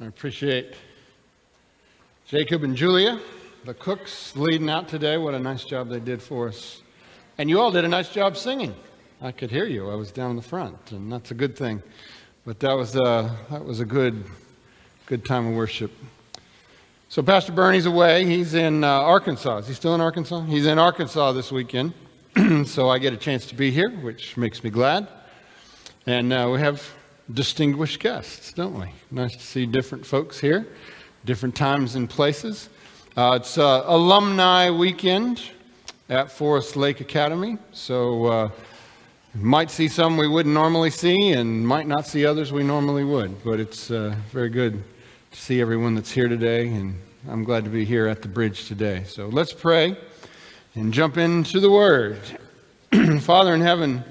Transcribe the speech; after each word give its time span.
I 0.00 0.06
appreciate 0.06 0.74
Jacob 2.26 2.64
and 2.64 2.74
Julia, 2.74 3.20
the 3.64 3.74
cooks, 3.74 4.34
leading 4.34 4.68
out 4.68 4.88
today. 4.88 5.16
What 5.16 5.34
a 5.34 5.38
nice 5.38 5.64
job 5.64 5.88
they 5.88 6.00
did 6.00 6.20
for 6.20 6.48
us. 6.48 6.82
And 7.38 7.48
you 7.48 7.60
all 7.60 7.70
did 7.70 7.84
a 7.84 7.88
nice 7.88 8.08
job 8.08 8.36
singing. 8.36 8.74
I 9.20 9.32
could 9.32 9.50
hear 9.50 9.66
you. 9.66 9.90
I 9.90 9.94
was 9.94 10.10
down 10.10 10.30
in 10.30 10.36
the 10.36 10.42
front, 10.42 10.90
and 10.90 11.12
that's 11.12 11.30
a 11.30 11.34
good 11.34 11.56
thing. 11.56 11.82
But 12.44 12.58
that 12.60 12.72
was 12.72 12.96
a, 12.96 13.02
uh, 13.02 13.36
that 13.50 13.64
was 13.64 13.80
a 13.80 13.84
good, 13.84 14.24
good 15.06 15.24
time 15.24 15.46
of 15.46 15.54
worship. 15.54 15.92
So 17.08 17.22
Pastor 17.22 17.52
Bernie's 17.52 17.86
away. 17.86 18.24
He's 18.24 18.54
in 18.54 18.82
uh, 18.82 18.88
Arkansas. 18.88 19.58
Is 19.58 19.68
he 19.68 19.74
still 19.74 19.94
in 19.94 20.00
Arkansas? 20.00 20.40
He's 20.42 20.66
in 20.66 20.78
Arkansas 20.78 21.32
this 21.32 21.52
weekend. 21.52 21.92
so 22.64 22.88
I 22.88 22.98
get 22.98 23.12
a 23.12 23.18
chance 23.18 23.46
to 23.46 23.54
be 23.54 23.70
here, 23.70 23.90
which 23.90 24.36
makes 24.36 24.64
me 24.64 24.70
glad. 24.70 25.06
And 26.06 26.32
uh, 26.32 26.48
we 26.50 26.58
have 26.58 26.82
distinguished 27.32 28.00
guests, 28.00 28.52
don't 28.52 28.78
we? 28.78 28.86
Nice 29.10 29.36
to 29.36 29.42
see 29.42 29.66
different 29.66 30.04
folks 30.04 30.40
here, 30.40 30.66
different 31.24 31.54
times 31.54 31.94
and 31.94 32.08
places. 32.08 32.68
Uh, 33.16 33.38
it's 33.40 33.58
uh, 33.58 33.84
alumni 33.86 34.70
weekend 34.70 35.42
at 36.08 36.30
Forest 36.30 36.76
Lake 36.76 37.00
Academy, 37.00 37.58
so 37.72 38.24
uh, 38.26 38.50
might 39.34 39.70
see 39.70 39.88
some 39.88 40.16
we 40.16 40.28
wouldn't 40.28 40.54
normally 40.54 40.90
see, 40.90 41.32
and 41.32 41.66
might 41.66 41.86
not 41.86 42.06
see 42.06 42.26
others 42.26 42.52
we 42.52 42.62
normally 42.62 43.04
would. 43.04 43.42
But 43.44 43.60
it's 43.60 43.90
uh, 43.90 44.14
very 44.30 44.50
good 44.50 44.82
to 45.30 45.40
see 45.40 45.60
everyone 45.60 45.94
that's 45.94 46.10
here 46.10 46.28
today, 46.28 46.68
and 46.68 46.98
I'm 47.28 47.44
glad 47.44 47.64
to 47.64 47.70
be 47.70 47.84
here 47.84 48.08
at 48.08 48.20
the 48.20 48.28
bridge 48.28 48.66
today. 48.66 49.04
So 49.04 49.28
let's 49.28 49.52
pray 49.52 49.96
and 50.74 50.92
jump 50.92 51.16
into 51.16 51.60
the 51.60 51.70
Word. 51.70 52.18
Father 53.20 53.54
in 53.54 53.60
heaven. 53.60 54.04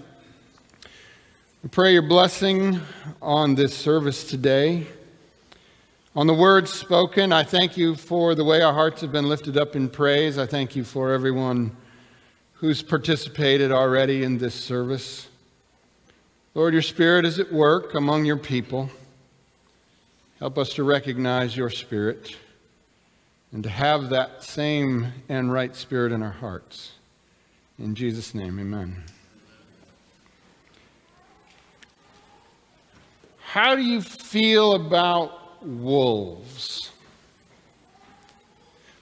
We 1.63 1.69
pray 1.69 1.93
your 1.93 2.01
blessing 2.01 2.81
on 3.21 3.53
this 3.53 3.77
service 3.77 4.27
today. 4.27 4.87
On 6.15 6.25
the 6.25 6.33
words 6.33 6.73
spoken, 6.73 7.31
I 7.31 7.43
thank 7.43 7.77
you 7.77 7.93
for 7.93 8.33
the 8.33 8.43
way 8.43 8.63
our 8.63 8.73
hearts 8.73 9.01
have 9.01 9.11
been 9.11 9.29
lifted 9.29 9.57
up 9.57 9.75
in 9.75 9.87
praise. 9.87 10.39
I 10.39 10.47
thank 10.47 10.75
you 10.75 10.83
for 10.83 11.11
everyone 11.11 11.77
who's 12.53 12.81
participated 12.81 13.71
already 13.71 14.23
in 14.23 14.39
this 14.39 14.55
service. 14.55 15.27
Lord, 16.55 16.73
your 16.73 16.81
Spirit 16.81 17.25
is 17.25 17.37
at 17.37 17.53
work 17.53 17.93
among 17.93 18.25
your 18.25 18.37
people. 18.37 18.89
Help 20.39 20.57
us 20.57 20.73
to 20.73 20.83
recognize 20.83 21.55
your 21.55 21.69
Spirit 21.69 22.37
and 23.51 23.61
to 23.61 23.69
have 23.69 24.09
that 24.09 24.43
same 24.43 25.13
and 25.29 25.53
right 25.53 25.75
Spirit 25.75 26.11
in 26.11 26.23
our 26.23 26.31
hearts. 26.31 26.93
In 27.77 27.93
Jesus' 27.93 28.33
name, 28.33 28.59
amen. 28.59 29.03
How 33.51 33.75
do 33.75 33.81
you 33.81 34.01
feel 34.01 34.75
about 34.75 35.61
wolves? 35.61 36.89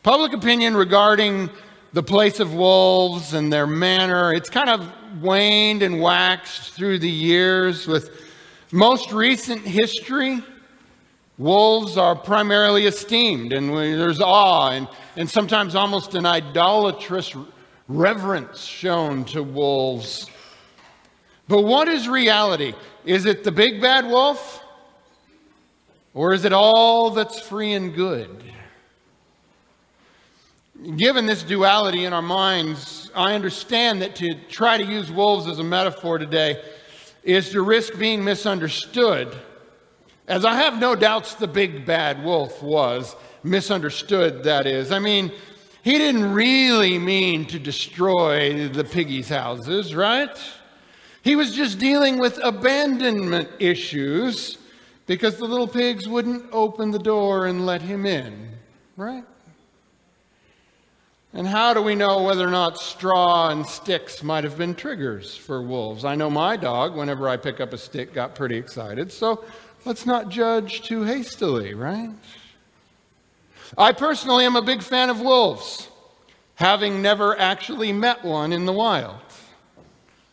Public 0.01 0.33
opinion 0.33 0.75
regarding 0.75 1.51
the 1.93 2.01
place 2.01 2.39
of 2.39 2.55
wolves 2.55 3.35
and 3.35 3.53
their 3.53 3.67
manner, 3.67 4.33
it's 4.33 4.49
kind 4.49 4.71
of 4.71 4.91
waned 5.21 5.83
and 5.83 6.01
waxed 6.01 6.73
through 6.73 6.97
the 6.97 7.07
years 7.07 7.85
with 7.85 8.09
most 8.71 9.11
recent 9.11 9.61
history. 9.61 10.41
Wolves 11.37 11.95
are 11.95 12.15
primarily 12.15 12.87
esteemed, 12.87 13.53
and 13.53 13.69
there's 13.69 14.19
awe 14.19 14.71
and, 14.71 14.87
and 15.15 15.29
sometimes 15.29 15.75
almost 15.75 16.15
an 16.15 16.25
idolatrous 16.25 17.35
reverence 17.87 18.63
shown 18.63 19.25
to 19.25 19.43
wolves. 19.43 20.25
But 21.49 21.63
what 21.63 21.87
is 21.87 22.07
reality? 22.07 22.75
Is 23.05 23.25
it 23.25 23.43
the 23.43 23.51
big 23.51 23.81
bad 23.81 24.05
wolf? 24.05 24.63
Or 26.13 26.31
is 26.31 26.45
it 26.45 26.53
all 26.53 27.09
that's 27.09 27.39
free 27.39 27.73
and 27.73 27.93
good? 27.95 28.43
Given 30.95 31.25
this 31.25 31.41
duality 31.41 32.05
in 32.05 32.13
our 32.13 32.21
minds, 32.21 33.09
I 33.15 33.33
understand 33.33 34.03
that 34.03 34.15
to 34.17 34.35
try 34.47 34.77
to 34.77 34.85
use 34.85 35.11
wolves 35.11 35.47
as 35.47 35.57
a 35.57 35.63
metaphor 35.63 36.19
today 36.19 36.63
is 37.23 37.49
to 37.49 37.63
risk 37.63 37.97
being 37.97 38.23
misunderstood. 38.23 39.35
As 40.27 40.45
I 40.45 40.53
have 40.53 40.79
no 40.79 40.93
doubts 40.93 41.33
the 41.33 41.47
big 41.47 41.83
bad 41.83 42.23
wolf 42.23 42.61
was 42.61 43.15
misunderstood, 43.43 44.43
that 44.43 44.67
is. 44.67 44.91
I 44.91 44.99
mean, 44.99 45.31
he 45.81 45.97
didn't 45.97 46.31
really 46.31 46.99
mean 46.99 47.45
to 47.47 47.57
destroy 47.57 48.67
the 48.67 48.83
piggies' 48.83 49.29
houses, 49.29 49.95
right? 49.95 50.37
He 51.21 51.35
was 51.35 51.55
just 51.55 51.79
dealing 51.79 52.17
with 52.17 52.39
abandonment 52.43 53.49
issues 53.59 54.57
because 55.05 55.37
the 55.37 55.45
little 55.45 55.67
pigs 55.67 56.07
wouldn't 56.07 56.45
open 56.51 56.91
the 56.91 56.99
door 56.99 57.47
and 57.47 57.65
let 57.65 57.81
him 57.81 58.05
in, 58.05 58.51
right? 58.95 59.23
And 61.33 61.45
how 61.47 61.73
do 61.73 61.81
we 61.81 61.93
know 61.93 62.23
whether 62.23 62.47
or 62.47 62.51
not 62.51 62.79
straw 62.79 63.49
and 63.49 63.65
sticks 63.65 64.23
might 64.23 64.43
have 64.43 64.57
been 64.57 64.73
triggers 64.73 65.35
for 65.35 65.61
wolves? 65.61 66.03
I 66.03 66.15
know 66.15 66.29
my 66.29 66.57
dog, 66.57 66.95
whenever 66.95 67.29
I 67.29 67.37
pick 67.37 67.59
up 67.59 67.71
a 67.73 67.77
stick, 67.77 68.13
got 68.13 68.33
pretty 68.33 68.57
excited, 68.57 69.11
so 69.11 69.43
let's 69.85 70.05
not 70.05 70.29
judge 70.29 70.81
too 70.81 71.03
hastily, 71.03 71.75
right? 71.75 72.09
I 73.77 73.91
personally 73.91 74.45
am 74.45 74.55
a 74.55 74.61
big 74.61 74.81
fan 74.81 75.11
of 75.11 75.21
wolves, 75.21 75.89
having 76.55 77.01
never 77.01 77.37
actually 77.37 77.93
met 77.93 78.23
one 78.25 78.51
in 78.51 78.65
the 78.65 78.73
wild. 78.73 79.28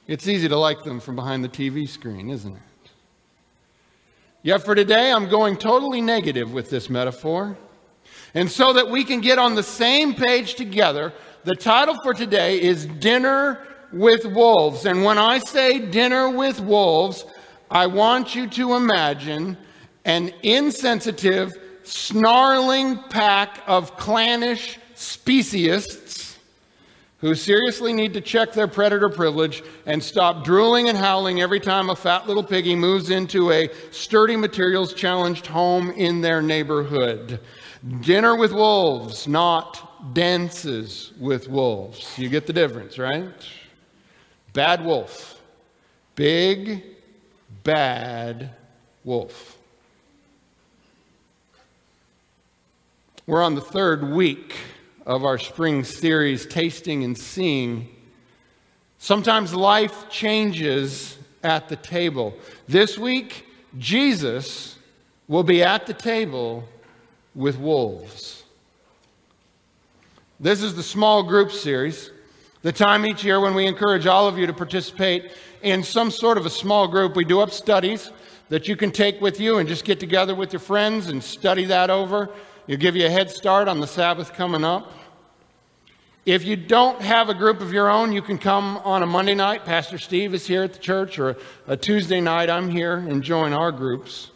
It's 0.07 0.29
easy 0.29 0.49
to 0.49 0.57
like 0.57 0.85
them 0.85 1.01
from 1.01 1.17
behind 1.17 1.43
the 1.43 1.49
TV 1.49 1.89
screen, 1.89 2.31
isn't 2.31 2.55
it? 2.55 2.63
Yet 4.43 4.65
for 4.65 4.77
today, 4.77 5.11
I'm 5.11 5.29
going 5.29 5.57
totally 5.57 6.01
negative 6.01 6.53
with 6.53 6.71
this 6.71 6.89
metaphor. 6.89 7.57
And 8.33 8.49
so 8.49 8.73
that 8.75 8.89
we 8.89 9.03
can 9.03 9.21
get 9.21 9.39
on 9.39 9.57
the 9.57 9.63
same 9.65 10.15
page 10.15 10.55
together, 10.55 11.13
the 11.43 11.57
title 11.57 11.97
for 12.05 12.15
today 12.15 12.61
is 12.61 12.87
Dinner 12.87 13.67
with 13.93 14.25
Wolves. 14.25 14.87
And 14.87 15.03
when 15.03 15.19
I 15.19 15.39
say 15.39 15.81
dinner 15.81 16.31
with 16.31 16.61
wolves, 16.61 17.25
I 17.69 17.89
want 17.89 18.37
you 18.37 18.47
to 18.51 18.75
imagine 18.75 19.57
an 20.05 20.33
insensitive, 20.45 21.53
snarling 21.83 22.99
pack 23.11 23.63
of 23.67 23.97
clannish 23.97 24.79
speciesists 24.95 26.36
who 27.27 27.35
seriously 27.35 27.93
need 27.93 28.15
to 28.15 28.21
check 28.21 28.53
their 28.53 28.69
predator 28.69 29.09
privilege 29.09 29.61
and 29.85 30.01
stop 30.01 30.45
drooling 30.45 30.89
and 30.89 30.97
howling 30.97 31.41
every 31.41 31.59
time 31.59 31.91
a 31.91 31.97
fat 31.97 32.29
little 32.29 32.43
piggy 32.43 32.77
moves 32.77 33.11
into 33.11 33.51
a 33.51 33.69
sturdy 33.91 34.37
materials 34.37 34.95
challenged 34.95 35.45
home 35.45 35.91
in 35.91 36.21
their 36.21 36.41
neighborhood. 36.41 37.41
Dinner 38.03 38.37
with 38.37 38.53
wolves, 38.53 39.27
not 39.27 40.15
dances 40.15 41.15
with 41.19 41.49
wolves. 41.49 42.17
You 42.17 42.29
get 42.29 42.47
the 42.47 42.53
difference, 42.53 42.97
right? 42.97 43.35
Bad 44.53 44.85
wolf. 44.85 45.43
Big, 46.15 46.85
bad 47.65 48.55
wolf. 49.03 49.59
We're 53.27 53.43
on 53.43 53.57
the 53.57 53.61
third 53.61 54.13
week 54.13 54.55
of 55.07 55.25
our 55.25 55.39
spring 55.39 55.85
series, 55.85 56.45
Tasting 56.47 57.05
and 57.05 57.17
Seeing. 57.17 57.89
Sometimes 58.99 59.55
life 59.55 60.11
changes 60.11 61.17
at 61.45 61.69
the 61.69 61.77
table. 61.77 62.35
This 62.67 62.99
week, 62.99 63.47
Jesus 63.79 64.77
will 65.29 65.45
be 65.45 65.63
at 65.63 65.87
the 65.87 65.95
table 65.95 66.65
with 67.37 67.57
wolves. 67.57 68.43
This 70.41 70.61
is 70.61 70.75
the 70.75 70.83
small 70.83 71.23
group 71.23 71.53
series, 71.53 72.11
the 72.63 72.73
time 72.73 73.07
each 73.07 73.23
year 73.23 73.39
when 73.39 73.55
we 73.55 73.67
encourage 73.67 74.07
all 74.07 74.27
of 74.27 74.37
you 74.37 74.47
to 74.47 74.53
participate 74.53 75.31
in 75.63 75.85
some 75.85 76.11
sort 76.11 76.37
of 76.37 76.47
a 76.47 76.51
small 76.51 76.89
group. 76.89 77.15
We 77.15 77.25
do 77.25 77.41
up 77.41 77.53
studies 77.53 78.11
that 78.49 78.67
you 78.67 78.77
can 78.77 78.91
take 78.91 79.21
with 79.21 79.39
you 79.39 79.59
and 79.59 79.69
just 79.69 79.85
get 79.85 80.01
together 80.01 80.35
with 80.35 80.53
your 80.53 80.61
friends 80.61 81.09
and 81.09 81.23
study 81.23 81.65
that 81.67 81.91
over. 81.91 82.29
It'll 82.69 82.81
give 82.81 82.97
you 82.97 83.07
a 83.07 83.11
head 83.11 83.31
start 83.31 83.69
on 83.69 83.79
the 83.79 83.87
Sabbath 83.87 84.33
coming 84.33 84.65
up. 84.65 84.91
If 86.25 86.45
you 86.45 86.57
don't 86.57 87.01
have 87.01 87.29
a 87.29 87.35
group 87.35 87.61
of 87.61 87.73
your 87.73 87.89
own, 87.89 88.11
you 88.11 88.23
can 88.23 88.39
come 88.39 88.79
on 88.79 89.05
a 89.05 89.07
Monday 89.07 89.37
night. 89.37 89.65
Pastor 89.65 89.99
Steve 89.99 90.35
is 90.35 90.49
here 90.49 90.65
at 90.65 90.73
the 90.73 90.81
church, 90.81 91.17
or 91.21 91.37
a 91.69 91.77
Tuesday 91.77 92.21
night, 92.21 92.51
I'm 92.51 92.69
here 92.69 92.97
and 92.97 93.23
join 93.23 93.53
our 93.53 93.71
groups. 93.71 94.33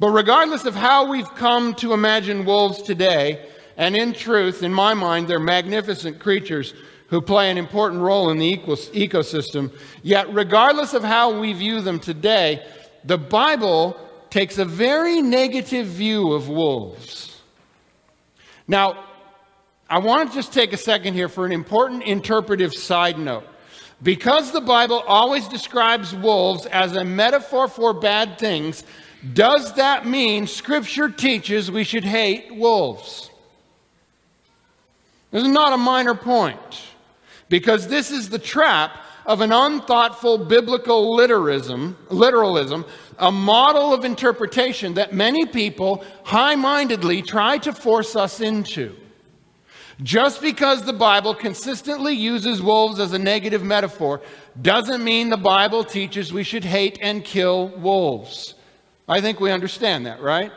But 0.00 0.12
regardless 0.12 0.64
of 0.64 0.74
how 0.74 1.10
we've 1.10 1.28
come 1.34 1.74
to 1.74 1.92
imagine 1.92 2.46
wolves 2.46 2.80
today, 2.80 3.46
and 3.76 3.94
in 3.94 4.14
truth, 4.14 4.62
in 4.62 4.72
my 4.72 4.94
mind, 4.94 5.28
they're 5.28 5.38
magnificent 5.38 6.18
creatures 6.18 6.72
who 7.08 7.20
play 7.20 7.50
an 7.50 7.58
important 7.58 8.00
role 8.00 8.30
in 8.30 8.38
the 8.38 8.56
ecosystem. 8.56 9.70
Yet, 10.02 10.32
regardless 10.32 10.94
of 10.94 11.04
how 11.04 11.38
we 11.38 11.52
view 11.52 11.82
them 11.82 12.00
today, 12.00 12.66
the 13.04 13.18
Bible 13.18 14.07
takes 14.30 14.58
a 14.58 14.64
very 14.64 15.22
negative 15.22 15.86
view 15.86 16.32
of 16.32 16.48
wolves. 16.48 17.40
Now, 18.66 19.04
I 19.88 19.98
want 19.98 20.30
to 20.30 20.34
just 20.34 20.52
take 20.52 20.72
a 20.72 20.76
second 20.76 21.14
here 21.14 21.28
for 21.28 21.46
an 21.46 21.52
important 21.52 22.02
interpretive 22.02 22.74
side 22.74 23.18
note. 23.18 23.44
Because 24.02 24.52
the 24.52 24.60
Bible 24.60 25.02
always 25.06 25.48
describes 25.48 26.14
wolves 26.14 26.66
as 26.66 26.94
a 26.94 27.04
metaphor 27.04 27.66
for 27.66 27.92
bad 27.92 28.38
things, 28.38 28.84
does 29.32 29.74
that 29.74 30.06
mean 30.06 30.46
Scripture 30.46 31.08
teaches 31.08 31.70
we 31.70 31.82
should 31.82 32.04
hate 32.04 32.54
wolves? 32.54 33.30
This 35.30 35.42
is 35.42 35.48
not 35.48 35.72
a 35.72 35.76
minor 35.76 36.14
point, 36.14 36.82
because 37.48 37.88
this 37.88 38.10
is 38.10 38.28
the 38.30 38.38
trap 38.38 38.96
of 39.28 39.42
an 39.42 39.52
unthoughtful 39.52 40.38
biblical 40.38 41.14
literalism, 41.14 41.94
literalism, 42.08 42.82
a 43.18 43.30
model 43.30 43.92
of 43.92 44.06
interpretation 44.06 44.94
that 44.94 45.12
many 45.12 45.44
people 45.44 46.02
high 46.24 46.54
mindedly 46.54 47.20
try 47.20 47.58
to 47.58 47.70
force 47.70 48.16
us 48.16 48.40
into. 48.40 48.96
Just 50.02 50.40
because 50.40 50.82
the 50.82 50.94
Bible 50.94 51.34
consistently 51.34 52.14
uses 52.14 52.62
wolves 52.62 52.98
as 52.98 53.12
a 53.12 53.18
negative 53.18 53.62
metaphor 53.62 54.22
doesn't 54.62 55.04
mean 55.04 55.28
the 55.28 55.36
Bible 55.36 55.84
teaches 55.84 56.32
we 56.32 56.42
should 56.42 56.64
hate 56.64 56.98
and 57.02 57.22
kill 57.22 57.68
wolves. 57.68 58.54
I 59.06 59.20
think 59.20 59.40
we 59.40 59.50
understand 59.50 60.06
that, 60.06 60.22
right? 60.22 60.52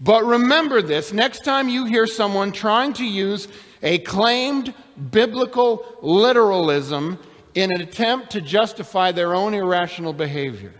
But 0.00 0.24
remember 0.24 0.82
this 0.82 1.12
next 1.12 1.44
time 1.44 1.68
you 1.68 1.84
hear 1.84 2.06
someone 2.08 2.50
trying 2.50 2.94
to 2.94 3.04
use 3.04 3.46
a 3.80 3.98
claimed 3.98 4.74
biblical 5.12 5.98
literalism 6.02 7.20
in 7.58 7.72
an 7.72 7.80
attempt 7.80 8.30
to 8.30 8.40
justify 8.40 9.10
their 9.10 9.34
own 9.34 9.52
irrational 9.52 10.12
behavior. 10.12 10.72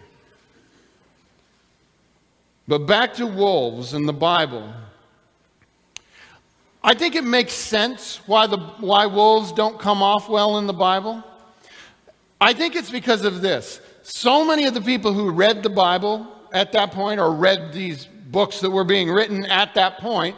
But 2.69 2.87
back 2.87 3.15
to 3.15 3.27
wolves 3.27 3.95
in 3.95 4.07
the 4.07 4.13
Bible. 4.13 4.73
I 6.85 6.95
think 6.95 7.17
it 7.17 7.25
makes 7.25 7.53
sense 7.53 8.21
why, 8.27 8.47
the, 8.47 8.59
why 8.59 9.07
wolves 9.07 9.51
don't 9.51 9.81
come 9.81 10.03
off 10.03 10.29
well 10.29 10.59
in 10.59 10.69
the 10.69 10.73
Bible. 10.73 11.25
I 12.41 12.53
think 12.53 12.77
it's 12.77 12.91
because 12.91 13.25
of 13.25 13.43
this. 13.43 13.81
So 14.03 14.45
many 14.45 14.65
of 14.67 14.75
the 14.75 14.81
people 14.81 15.13
who 15.13 15.31
read 15.33 15.65
the 15.65 15.71
Bible 15.71 16.29
at 16.53 16.71
that 16.73 16.93
point 16.93 17.19
or 17.19 17.35
read 17.35 17.73
these 17.73 18.07
books 18.07 18.61
that 18.61 18.71
were 18.71 18.85
being 18.85 19.11
written 19.11 19.45
at 19.47 19.75
that 19.75 19.99
point, 19.99 20.37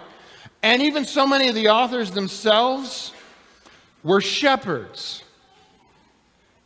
and 0.62 0.80
even 0.80 1.04
so 1.04 1.26
many 1.26 1.48
of 1.48 1.54
the 1.54 1.68
authors 1.68 2.12
themselves 2.12 3.12
were 4.02 4.22
shepherds. 4.22 5.22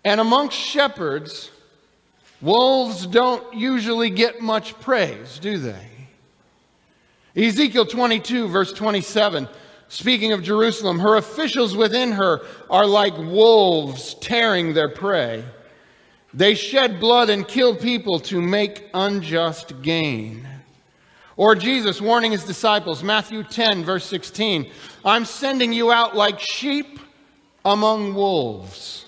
And 0.04 0.20
amongst 0.20 0.56
shepherds, 0.58 1.50
wolves 2.40 3.06
don't 3.06 3.54
usually 3.54 4.10
get 4.10 4.40
much 4.40 4.78
praise, 4.80 5.38
do 5.38 5.58
they? 5.58 5.88
Ezekiel 7.36 7.86
22, 7.86 8.48
verse 8.48 8.72
27 8.72 9.48
Speaking 9.88 10.32
of 10.32 10.42
Jerusalem, 10.42 10.98
her 10.98 11.16
officials 11.16 11.76
within 11.76 12.12
her 12.12 12.40
are 12.68 12.86
like 12.86 13.16
wolves 13.16 14.14
tearing 14.14 14.74
their 14.74 14.88
prey. 14.88 15.44
They 16.32 16.54
shed 16.54 16.98
blood 16.98 17.30
and 17.30 17.46
kill 17.46 17.76
people 17.76 18.18
to 18.20 18.40
make 18.40 18.88
unjust 18.92 19.82
gain. 19.82 20.48
Or 21.36 21.54
Jesus 21.54 22.00
warning 22.00 22.32
his 22.32 22.44
disciples, 22.44 23.02
Matthew 23.04 23.44
10, 23.44 23.84
verse 23.84 24.04
16 24.06 24.70
I'm 25.04 25.24
sending 25.24 25.72
you 25.72 25.92
out 25.92 26.16
like 26.16 26.40
sheep 26.40 26.98
among 27.64 28.14
wolves. 28.14 29.03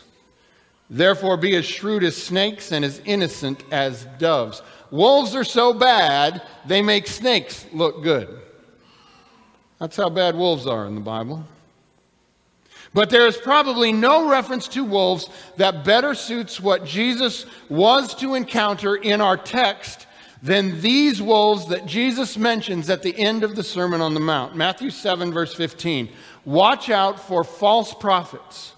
Therefore, 0.89 1.37
be 1.37 1.57
as 1.57 1.65
shrewd 1.65 2.05
as 2.05 2.17
snakes 2.17 2.71
and 2.71 2.85
as 2.85 3.01
innocent 3.05 3.63
as 3.73 4.07
doves. 4.19 4.63
Wolves 4.91 5.35
are 5.35 5.45
so 5.45 5.73
bad, 5.73 6.43
they 6.67 6.81
make 6.81 7.07
snakes 7.07 7.67
look 7.73 8.03
good. 8.03 8.41
That's 9.81 9.97
how 9.97 10.09
bad 10.09 10.37
wolves 10.37 10.67
are 10.67 10.87
in 10.87 10.95
the 10.95 11.01
Bible. 11.01 11.45
But 12.95 13.11
there 13.11 13.27
is 13.27 13.37
probably 13.37 13.93
no 13.93 14.29
reference 14.29 14.69
to 14.69 14.85
wolves 14.85 15.29
that 15.57 15.85
better 15.85 16.15
suits 16.15 16.61
what 16.61 16.87
Jesus 16.87 17.45
was 17.69 18.15
to 18.17 18.35
encounter 18.35 18.97
in 18.97 19.21
our 19.21 19.37
text 19.37 20.07
than 20.43 20.81
these 20.81 21.21
wolves 21.21 21.67
that 21.69 21.87
Jesus 21.87 22.39
mentions 22.39 22.89
at 22.89 23.03
the 23.03 23.17
end 23.19 23.43
of 23.43 23.57
the 23.57 23.65
Sermon 23.65 24.01
on 24.01 24.15
the 24.15 24.21
Mount. 24.21 24.55
Matthew 24.55 24.91
7, 24.91 25.33
verse 25.33 25.55
15. 25.55 26.09
Watch 26.45 26.89
out 26.89 27.19
for 27.19 27.43
false 27.43 27.93
prophets. 27.93 28.73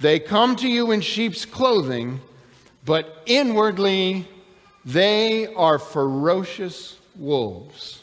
They 0.00 0.18
come 0.18 0.56
to 0.56 0.68
you 0.68 0.92
in 0.92 1.00
sheep's 1.00 1.44
clothing, 1.44 2.20
but 2.84 3.22
inwardly 3.26 4.28
they 4.84 5.46
are 5.54 5.78
ferocious 5.78 6.98
wolves. 7.16 8.02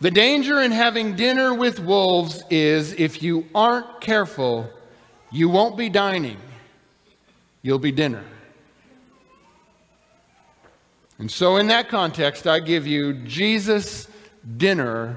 The 0.00 0.10
danger 0.10 0.60
in 0.60 0.72
having 0.72 1.14
dinner 1.14 1.54
with 1.54 1.80
wolves 1.80 2.42
is 2.50 2.92
if 2.94 3.22
you 3.22 3.46
aren't 3.54 4.00
careful, 4.00 4.68
you 5.30 5.48
won't 5.48 5.76
be 5.76 5.88
dining, 5.88 6.38
you'll 7.62 7.78
be 7.78 7.92
dinner. 7.92 8.24
And 11.18 11.30
so, 11.30 11.56
in 11.56 11.68
that 11.68 11.88
context, 11.88 12.46
I 12.46 12.58
give 12.58 12.86
you 12.86 13.12
Jesus' 13.14 14.08
dinner 14.56 15.16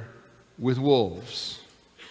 with 0.60 0.78
wolves. 0.78 1.60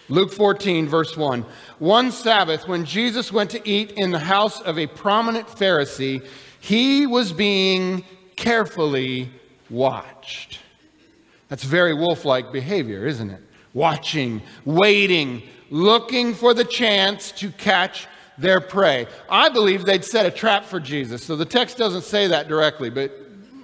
Luke 0.09 0.31
14, 0.31 0.87
verse 0.87 1.17
1. 1.17 1.45
One 1.79 2.11
Sabbath, 2.11 2.67
when 2.67 2.85
Jesus 2.85 3.31
went 3.31 3.49
to 3.51 3.69
eat 3.69 3.91
in 3.91 4.11
the 4.11 4.19
house 4.19 4.61
of 4.61 4.79
a 4.79 4.87
prominent 4.87 5.47
Pharisee, 5.47 6.25
he 6.59 7.05
was 7.05 7.33
being 7.33 8.03
carefully 8.35 9.29
watched. 9.69 10.59
That's 11.49 11.63
very 11.63 11.93
wolf 11.93 12.25
like 12.25 12.51
behavior, 12.51 13.05
isn't 13.05 13.29
it? 13.29 13.41
Watching, 13.73 14.41
waiting, 14.65 15.43
looking 15.69 16.33
for 16.33 16.53
the 16.53 16.63
chance 16.63 17.31
to 17.33 17.51
catch 17.51 18.07
their 18.37 18.61
prey. 18.61 19.07
I 19.29 19.49
believe 19.49 19.85
they'd 19.85 20.05
set 20.05 20.25
a 20.25 20.31
trap 20.31 20.63
for 20.65 20.79
Jesus. 20.79 21.23
So 21.23 21.35
the 21.35 21.45
text 21.45 21.77
doesn't 21.77 22.03
say 22.03 22.27
that 22.27 22.47
directly, 22.47 22.89
but 22.89 23.11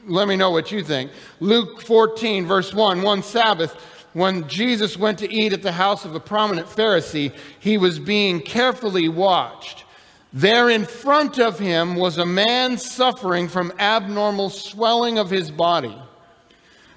let 0.06 0.28
me 0.28 0.36
know 0.36 0.52
what 0.52 0.72
you 0.72 0.84
think. 0.84 1.12
Luke 1.40 1.82
14, 1.82 2.46
verse 2.46 2.74
1 2.74 3.02
One 3.02 3.24
Sabbath, 3.24 3.76
when 4.14 4.48
Jesus 4.48 4.98
went 4.98 5.20
to 5.20 5.32
eat 5.32 5.54
at 5.54 5.64
the 5.64 5.72
house 5.72 6.06
of 6.06 6.16
a 6.16 6.20
prominent 6.20 6.68
Pharisee, 6.68 7.36
he 7.60 7.78
was 7.78 8.00
being 8.00 8.40
carefully 8.40 9.10
watched. 9.10 9.86
There 10.32 10.70
in 10.70 10.86
front 10.86 11.40
of 11.40 11.60
him 11.60 11.96
was 11.96 12.18
a 12.18 12.26
man 12.26 12.78
suffering 12.78 13.48
from 13.48 13.74
abnormal 13.78 14.50
swelling 14.50 15.18
of 15.18 15.30
his 15.30 15.52
body. 15.52 15.98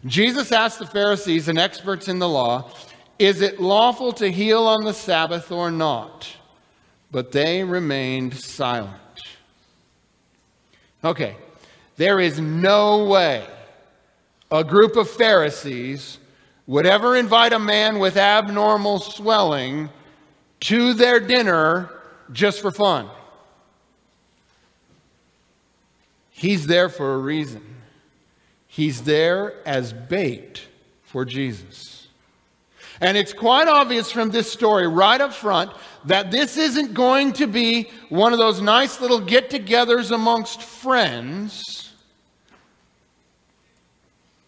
Jesus 0.05 0.53
asked 0.53 0.79
the 0.79 0.87
Pharisees 0.87 1.49
and 1.49 1.59
experts 1.59 2.09
in 2.09 2.19
the 2.19 2.29
law, 2.29 2.71
Is 3.19 3.41
it 3.41 3.61
lawful 3.61 4.13
to 4.15 4.31
heal 4.31 4.67
on 4.67 4.85
the 4.85 4.95
Sabbath 4.95 5.51
or 5.51 5.71
not? 5.71 6.37
But 7.11 7.33
they 7.33 7.65
remained 7.65 8.35
silent. 8.35 8.93
Okay, 11.03 11.37
there 11.97 12.21
is 12.21 12.41
no 12.41 13.05
way 13.07 13.47
a 14.51 14.63
group 14.63 14.97
of 14.97 15.09
Pharisees 15.11 16.19
would 16.67 16.87
ever 16.87 17.17
invite 17.17 17.53
a 17.53 17.59
man 17.59 17.99
with 17.99 18.17
abnormal 18.17 18.99
swelling 18.99 19.89
to 20.61 20.95
their 20.95 21.21
dinner 21.21 21.91
just 22.33 22.61
for 22.61 22.71
fun. 22.71 23.09
He's 26.31 26.67
there 26.67 26.89
for 26.89 27.15
a 27.15 27.19
reason. 27.19 27.63
He's 28.67 29.03
there 29.03 29.55
as 29.67 29.93
bait 29.93 30.69
for 31.03 31.25
Jesus. 31.25 32.09
And 33.01 33.17
it's 33.17 33.33
quite 33.33 33.69
obvious 33.69 34.11
from 34.11 34.31
this 34.31 34.51
story 34.51 34.87
right 34.87 35.21
up 35.21 35.33
front 35.33 35.71
that 36.07 36.31
this 36.31 36.57
isn't 36.57 36.95
going 36.95 37.33
to 37.35 37.47
be 37.47 37.91
one 38.09 38.33
of 38.33 38.39
those 38.39 38.61
nice 38.61 39.01
little 39.01 39.21
get 39.21 39.51
togethers 39.51 40.11
amongst 40.11 40.63
friends. 40.63 41.86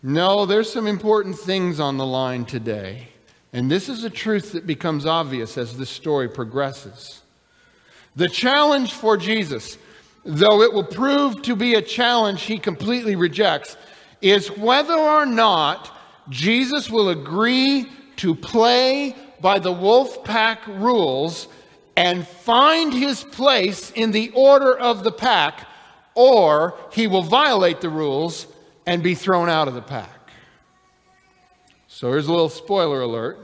No, 0.02 0.46
there's 0.46 0.72
some 0.72 0.86
important 0.86 1.36
things 1.36 1.80
on 1.80 1.96
the 1.96 2.06
line 2.06 2.44
today. 2.44 3.08
And 3.52 3.68
this 3.68 3.88
is 3.88 4.04
a 4.04 4.10
truth 4.10 4.52
that 4.52 4.66
becomes 4.66 5.06
obvious 5.06 5.58
as 5.58 5.76
this 5.76 5.90
story 5.90 6.28
progresses. 6.28 7.22
The 8.14 8.28
challenge 8.28 8.92
for 8.92 9.16
Jesus, 9.16 9.76
though 10.24 10.62
it 10.62 10.72
will 10.72 10.84
prove 10.84 11.42
to 11.42 11.56
be 11.56 11.74
a 11.74 11.82
challenge 11.82 12.42
he 12.42 12.58
completely 12.58 13.16
rejects, 13.16 13.76
is 14.20 14.56
whether 14.56 14.94
or 14.94 15.26
not 15.26 15.92
Jesus 16.28 16.88
will 16.88 17.08
agree 17.08 17.88
to 18.16 18.34
play 18.36 19.16
by 19.40 19.58
the 19.58 19.72
wolf 19.72 20.22
pack 20.22 20.64
rules 20.66 21.48
and 21.96 22.26
find 22.26 22.92
his 22.92 23.24
place 23.24 23.90
in 23.92 24.12
the 24.12 24.30
order 24.30 24.78
of 24.78 25.02
the 25.02 25.12
pack, 25.12 25.66
or 26.14 26.78
he 26.92 27.08
will 27.08 27.22
violate 27.22 27.80
the 27.80 27.88
rules 27.88 28.46
and 28.88 29.02
be 29.02 29.14
thrown 29.14 29.48
out 29.48 29.68
of 29.68 29.74
the 29.74 29.82
pack. 29.82 30.30
So 31.88 32.10
here's 32.10 32.26
a 32.26 32.32
little 32.32 32.48
spoiler 32.48 33.02
alert 33.02 33.38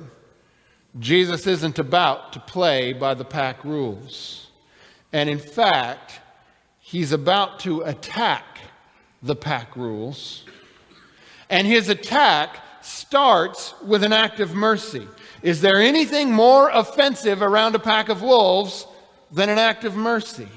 Jesus 0.98 1.46
isn't 1.46 1.78
about 1.78 2.32
to 2.32 2.40
play 2.40 2.92
by 2.92 3.14
the 3.14 3.24
pack 3.24 3.64
rules. 3.64 4.48
And 5.12 5.28
in 5.28 5.38
fact, 5.38 6.20
he's 6.80 7.12
about 7.12 7.60
to 7.60 7.82
attack 7.82 8.58
the 9.22 9.36
pack 9.36 9.76
rules 9.76 10.44
and 11.50 11.66
his 11.66 11.88
attack 11.88 12.56
starts 12.80 13.74
with 13.82 14.02
an 14.02 14.12
act 14.12 14.40
of 14.40 14.54
mercy. 14.54 15.06
Is 15.42 15.60
there 15.60 15.76
anything 15.76 16.32
more 16.32 16.70
offensive 16.70 17.42
around 17.42 17.74
a 17.74 17.78
pack 17.78 18.08
of 18.08 18.22
wolves 18.22 18.86
than 19.34 19.48
an 19.48 19.58
act 19.58 19.84
of 19.84 19.96
mercy. 19.96 20.48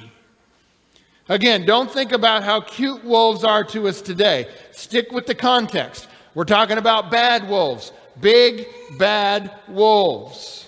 Again, 1.30 1.66
don't 1.66 1.92
think 1.92 2.14
about 2.14 2.44
how 2.44 2.62
cute 2.62 3.04
wolves 3.04 3.44
are 3.44 3.64
to 3.66 3.88
us 3.88 4.02
today. 4.02 4.48
Stick 4.72 5.12
with 5.12 5.26
the 5.26 5.36
context. 5.36 6.08
We're 6.34 6.46
talking 6.46 6.78
about 6.78 7.12
bad 7.12 7.50
wolves, 7.50 7.92
big, 8.22 8.68
bad 8.98 9.52
wolves. 9.68 10.68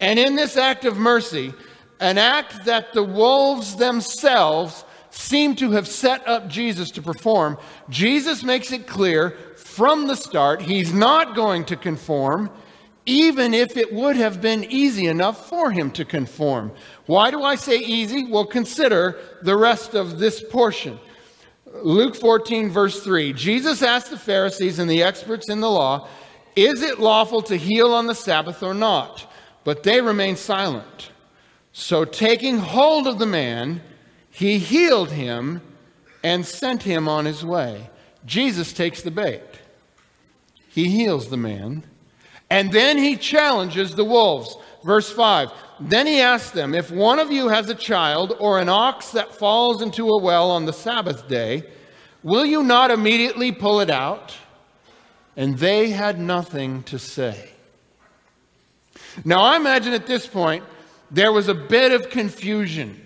And 0.00 0.18
in 0.18 0.34
this 0.34 0.56
act 0.56 0.84
of 0.84 0.96
mercy, 0.96 1.54
an 2.00 2.18
act 2.18 2.64
that 2.64 2.92
the 2.92 3.02
wolves 3.02 3.76
themselves 3.76 4.84
seem 5.10 5.54
to 5.56 5.70
have 5.72 5.86
set 5.86 6.26
up 6.26 6.48
Jesus 6.48 6.90
to 6.92 7.02
perform, 7.02 7.56
Jesus 7.88 8.42
makes 8.42 8.72
it 8.72 8.86
clear 8.86 9.30
from 9.56 10.06
the 10.06 10.16
start 10.16 10.62
he's 10.62 10.92
not 10.92 11.34
going 11.34 11.64
to 11.66 11.76
conform, 11.76 12.50
even 13.06 13.54
if 13.54 13.76
it 13.76 13.92
would 13.92 14.16
have 14.16 14.40
been 14.40 14.64
easy 14.64 15.06
enough 15.06 15.48
for 15.48 15.70
him 15.70 15.90
to 15.92 16.04
conform. 16.04 16.72
Why 17.06 17.30
do 17.30 17.42
I 17.42 17.54
say 17.54 17.78
easy? 17.78 18.24
Well, 18.26 18.44
consider 18.44 19.18
the 19.42 19.56
rest 19.56 19.94
of 19.94 20.18
this 20.18 20.42
portion. 20.42 20.98
Luke 21.82 22.16
14, 22.16 22.70
verse 22.70 23.02
3 23.02 23.32
Jesus 23.32 23.82
asked 23.82 24.10
the 24.10 24.18
Pharisees 24.18 24.78
and 24.78 24.90
the 24.90 25.02
experts 25.02 25.48
in 25.48 25.60
the 25.60 25.70
law, 25.70 26.08
Is 26.54 26.82
it 26.82 26.98
lawful 26.98 27.42
to 27.42 27.56
heal 27.56 27.92
on 27.92 28.06
the 28.06 28.14
Sabbath 28.14 28.62
or 28.62 28.74
not? 28.74 29.32
But 29.64 29.82
they 29.82 30.00
remained 30.00 30.38
silent. 30.38 31.10
So, 31.72 32.04
taking 32.04 32.58
hold 32.58 33.06
of 33.06 33.18
the 33.18 33.26
man, 33.26 33.82
he 34.30 34.58
healed 34.58 35.10
him 35.10 35.60
and 36.24 36.44
sent 36.46 36.82
him 36.82 37.08
on 37.08 37.24
his 37.24 37.44
way. 37.44 37.90
Jesus 38.24 38.72
takes 38.72 39.02
the 39.02 39.10
bait. 39.10 39.42
He 40.68 40.88
heals 40.88 41.28
the 41.28 41.36
man, 41.36 41.84
and 42.50 42.72
then 42.72 42.98
he 42.98 43.16
challenges 43.16 43.94
the 43.94 44.04
wolves. 44.04 44.56
Verse 44.84 45.10
5 45.10 45.52
Then 45.80 46.06
he 46.06 46.20
asked 46.20 46.54
them, 46.54 46.74
If 46.74 46.90
one 46.90 47.18
of 47.18 47.30
you 47.30 47.48
has 47.48 47.68
a 47.68 47.74
child 47.74 48.34
or 48.38 48.60
an 48.60 48.68
ox 48.68 49.10
that 49.10 49.34
falls 49.34 49.82
into 49.82 50.08
a 50.08 50.22
well 50.22 50.50
on 50.50 50.64
the 50.64 50.72
Sabbath 50.72 51.28
day, 51.28 51.64
will 52.22 52.44
you 52.44 52.62
not 52.62 52.90
immediately 52.90 53.52
pull 53.52 53.80
it 53.80 53.90
out? 53.90 54.36
And 55.36 55.58
they 55.58 55.90
had 55.90 56.18
nothing 56.18 56.82
to 56.84 56.98
say. 56.98 57.50
Now, 59.24 59.42
I 59.42 59.56
imagine 59.56 59.92
at 59.92 60.06
this 60.06 60.26
point 60.26 60.64
there 61.10 61.32
was 61.32 61.48
a 61.48 61.54
bit 61.54 61.92
of 61.92 62.10
confusion 62.10 63.00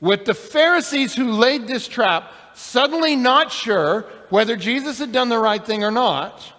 with 0.00 0.24
the 0.24 0.34
Pharisees 0.34 1.14
who 1.14 1.30
laid 1.32 1.66
this 1.66 1.88
trap 1.88 2.30
suddenly 2.54 3.16
not 3.16 3.50
sure 3.50 4.02
whether 4.30 4.56
Jesus 4.56 4.98
had 4.98 5.12
done 5.12 5.28
the 5.28 5.38
right 5.38 5.64
thing 5.64 5.82
or 5.82 5.90
not, 5.90 6.53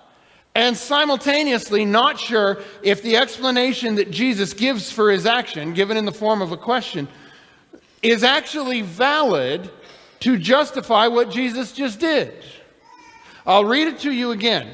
and 0.56 0.76
simultaneously 0.76 1.86
not 1.86 2.18
sure 2.18 2.64
if 2.82 3.04
the 3.04 3.18
explanation 3.18 3.96
that 3.96 4.10
Jesus 4.10 4.54
gives 4.54 4.92
for 4.92 5.12
his 5.12 5.26
action, 5.26 5.74
given 5.74 5.98
in 5.98 6.06
the 6.06 6.12
form 6.12 6.42
of 6.42 6.52
a 6.52 6.58
question, 6.58 7.08
is 8.02 8.24
actually 8.24 8.82
valid 8.82 9.70
to 10.22 10.38
justify 10.38 11.08
what 11.08 11.30
Jesus 11.30 11.74
just 11.74 12.00
did. 12.00 12.34
I'll 13.46 13.66
read 13.66 13.88
it 13.90 14.00
to 14.00 14.12
you 14.12 14.32
again 14.32 14.74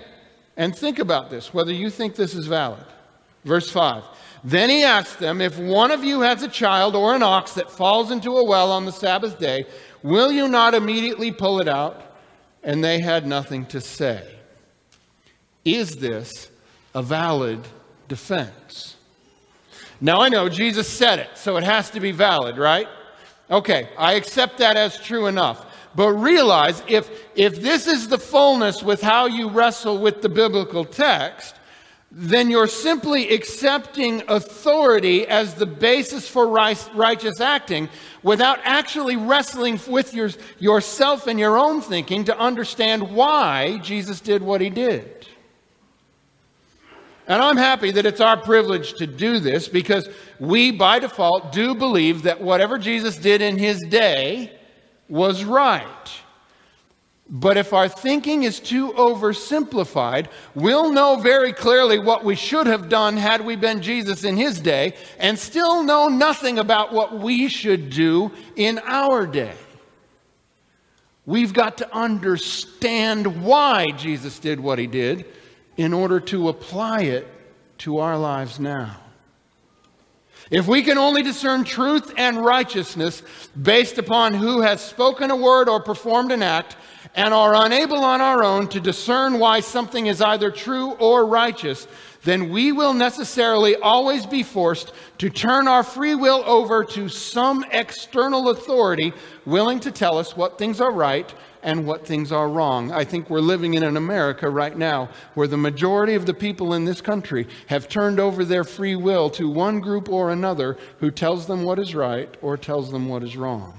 and 0.56 0.76
think 0.76 1.00
about 1.00 1.30
this, 1.30 1.54
whether 1.54 1.74
you 1.74 1.90
think 1.90 2.16
this 2.16 2.36
is 2.36 2.48
valid. 2.48 2.86
Verse 3.44 3.70
5 3.70 4.04
then 4.44 4.70
he 4.70 4.84
asked 4.84 5.20
them, 5.20 5.40
If 5.40 5.60
one 5.60 5.92
of 5.92 6.04
you 6.04 6.22
has 6.22 6.42
a 6.42 6.48
child 6.48 6.96
or 6.96 7.14
an 7.14 7.22
ox 7.22 7.54
that 7.54 7.70
falls 7.70 8.10
into 8.10 8.38
a 8.38 8.44
well 8.44 8.72
on 8.72 8.86
the 8.86 8.92
Sabbath 8.92 9.38
day, 9.38 9.66
will 10.02 10.32
you 10.32 10.48
not 10.48 10.74
immediately 10.74 11.32
pull 11.32 11.62
it 11.62 11.68
out? 11.68 12.16
And 12.64 12.84
they 12.84 13.02
had 13.02 13.28
nothing 13.28 13.66
to 13.68 13.80
say. 13.82 14.41
Is 15.64 15.98
this 15.98 16.50
a 16.94 17.02
valid 17.02 17.60
defense? 18.08 18.96
Now 20.00 20.22
I 20.22 20.30
know 20.30 20.50
Jesus 20.50 20.88
said 20.88 21.20
it, 21.20 21.30
so 21.36 21.58
it 21.58 21.64
has 21.64 21.92
to 21.92 22.00
be 22.00 22.12
valid, 22.12 22.58
right? 22.58 22.88
Okay, 23.50 23.90
I 23.98 24.14
accept 24.14 24.58
that 24.58 24.78
as 24.78 24.98
true 24.98 25.28
enough. 25.28 25.66
But 25.94 26.14
realize 26.14 26.82
if, 26.88 27.10
if 27.36 27.62
this 27.62 27.86
is 27.86 28.08
the 28.08 28.18
fullness 28.18 28.82
with 28.82 29.02
how 29.02 29.26
you 29.28 29.50
wrestle 29.50 29.98
with 29.98 30.22
the 30.22 30.30
biblical 30.30 30.86
text, 30.86 31.56
then 32.12 32.50
you're 32.50 32.68
simply 32.68 33.34
accepting 33.34 34.22
authority 34.28 35.28
as 35.28 35.54
the 35.54 35.66
basis 35.66 36.28
for 36.28 36.48
righteous 36.48 37.40
acting 37.40 37.90
without 38.24 38.60
actually 38.64 39.16
wrestling 39.16 39.80
with 39.88 40.14
your, 40.14 40.30
yourself 40.60 41.28
and 41.28 41.40
your 41.40 41.58
own 41.58 41.82
thinking 41.82 42.26
to 42.26 42.38
understand 42.38 43.12
why 43.12 43.78
Jesus 43.80 44.20
did 44.20 44.42
what 44.42 44.60
he 44.60 44.70
did. 44.70 45.21
And 47.28 47.42
I'm 47.42 47.58
happy 47.58 47.92
that 47.92 48.06
it's 48.06 48.22
our 48.22 48.38
privilege 48.38 48.94
to 48.94 49.08
do 49.08 49.40
this 49.40 49.68
because 49.68 50.10
we, 50.40 50.72
by 50.72 51.00
default, 51.00 51.52
do 51.52 51.76
believe 51.76 52.24
that 52.24 52.42
whatever 52.42 52.78
Jesus 52.78 53.16
did 53.16 53.42
in 53.42 53.58
his 53.58 53.80
day 53.90 54.58
was 55.08 55.44
right. 55.44 55.88
But 57.34 57.56
if 57.56 57.72
our 57.72 57.88
thinking 57.88 58.44
is 58.44 58.60
too 58.60 58.92
oversimplified, 58.92 60.28
we'll 60.54 60.92
know 60.92 61.16
very 61.16 61.54
clearly 61.54 61.98
what 61.98 62.26
we 62.26 62.36
should 62.36 62.68
have 62.68 62.90
done 62.90 63.16
had 63.16 63.46
we 63.46 63.56
been 63.56 63.82
Jesus 63.82 64.26
in 64.26 64.36
his 64.36 64.60
day 64.60 64.96
and 65.18 65.40
still 65.40 65.82
know 65.82 66.10
nothing 66.10 66.60
about 66.60 66.92
what 66.92 67.20
we 67.20 67.48
should 67.48 67.90
do 67.90 68.32
in 68.58 68.80
our 68.80 69.26
day. 69.26 69.56
We've 71.26 71.54
got 71.54 71.78
to 71.78 71.96
understand 71.96 73.42
why 73.42 73.92
Jesus 73.92 74.38
did 74.40 74.60
what 74.60 74.78
he 74.80 74.88
did 74.88 75.26
in 75.78 75.94
order 75.94 76.20
to 76.20 76.50
apply 76.50 77.02
it 77.02 77.28
to 77.80 78.00
our 78.00 78.18
lives 78.18 78.60
now. 78.60 78.98
If 80.50 80.68
we 80.68 80.82
can 80.82 80.98
only 80.98 81.24
discern 81.24 81.64
truth 81.64 82.14
and 82.18 82.44
righteousness 82.44 83.24
based 83.60 83.98
upon 83.98 84.34
who 84.34 84.62
has 84.62 84.84
spoken 84.84 85.32
a 85.32 85.36
word 85.36 85.70
or 85.70 85.82
performed 85.82 86.32
an 86.32 86.44
act, 86.44 86.76
and 87.16 87.34
are 87.34 87.66
unable 87.66 88.04
on 88.04 88.22
our 88.22 88.44
own 88.44 88.68
to 88.70 88.80
discern 88.80 89.40
why 89.40 89.60
something 89.60 90.08
is 90.08 90.22
either 90.22 90.50
true 90.50 90.92
or 90.92 91.26
righteous, 91.26 91.88
then 92.24 92.50
we 92.50 92.72
will 92.72 92.94
necessarily 92.94 93.76
always 93.76 94.26
be 94.26 94.44
forced 94.44 94.94
to 95.18 95.30
turn 95.30 95.68
our 95.68 95.84
free 95.84 96.16
will 96.16 96.44
over 96.46 96.84
to 96.84 97.10
some 97.10 97.66
external 97.72 98.50
authority 98.50 99.12
willing 99.46 99.80
to 99.80 99.92
tell 99.92 100.18
us 100.18 100.38
what 100.38 100.58
things 100.58 100.80
are 100.80 100.92
right 100.92 101.34
and 101.64 101.86
what 101.86 102.06
things 102.06 102.32
are 102.32 102.50
wrong. 102.50 102.92
I 102.92 103.04
think 103.04 103.30
we're 103.30 103.40
living 103.40 103.74
in 103.74 103.84
an 103.84 103.98
America 103.98 104.50
right 104.50 104.78
now 104.78 105.10
where 105.34 105.48
the 105.48 105.58
majority 105.58 106.16
of 106.16 106.26
the 106.26 106.34
people 106.34 106.74
in 106.74 106.86
this 106.86 107.02
country 107.02 107.48
have 107.68 107.88
turned 107.88 108.20
over 108.20 108.44
their 108.44 108.64
free 108.64 108.96
will 108.96 109.30
to 109.32 109.50
one 109.50 109.80
group 109.80 110.10
or 110.10 110.32
another 110.32 110.78
who 111.00 111.12
tells 111.12 111.48
them 111.48 111.64
what 111.64 111.80
is 111.80 111.94
right 111.94 112.36
or 112.42 112.58
tells 112.58 112.92
them 112.92 113.08
what 113.08 113.24
is 113.24 113.38
wrong. 113.38 113.78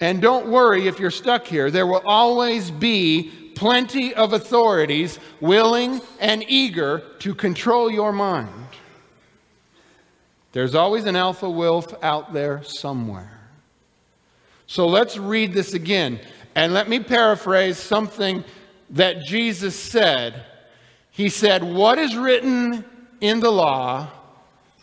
And 0.00 0.22
don't 0.22 0.46
worry 0.48 0.86
if 0.86 0.98
you're 0.98 1.10
stuck 1.10 1.46
here. 1.46 1.70
There 1.70 1.86
will 1.86 2.02
always 2.06 2.70
be 2.70 3.30
plenty 3.54 4.14
of 4.14 4.32
authorities 4.32 5.18
willing 5.40 6.00
and 6.18 6.42
eager 6.48 7.02
to 7.18 7.34
control 7.34 7.90
your 7.90 8.12
mind. 8.12 8.48
There's 10.52 10.74
always 10.74 11.04
an 11.04 11.16
alpha 11.16 11.48
wolf 11.48 11.94
out 12.02 12.32
there 12.32 12.62
somewhere. 12.64 13.39
So 14.70 14.86
let's 14.86 15.18
read 15.18 15.52
this 15.52 15.74
again. 15.74 16.20
And 16.54 16.72
let 16.72 16.88
me 16.88 17.00
paraphrase 17.00 17.76
something 17.76 18.44
that 18.90 19.24
Jesus 19.24 19.74
said. 19.74 20.44
He 21.10 21.28
said, 21.28 21.64
What 21.64 21.98
is 21.98 22.14
written 22.14 22.84
in 23.20 23.40
the 23.40 23.50
law? 23.50 24.06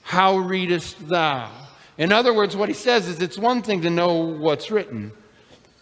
How 0.02 0.40
readest 0.40 1.08
thou? 1.08 1.50
In 1.98 2.12
other 2.12 2.34
words, 2.34 2.54
what 2.54 2.68
he 2.68 2.76
says 2.76 3.08
is 3.08 3.22
it's 3.22 3.38
one 3.38 3.62
thing 3.62 3.82
to 3.84 3.90
know 3.90 4.16
what's 4.16 4.70
written, 4.70 5.14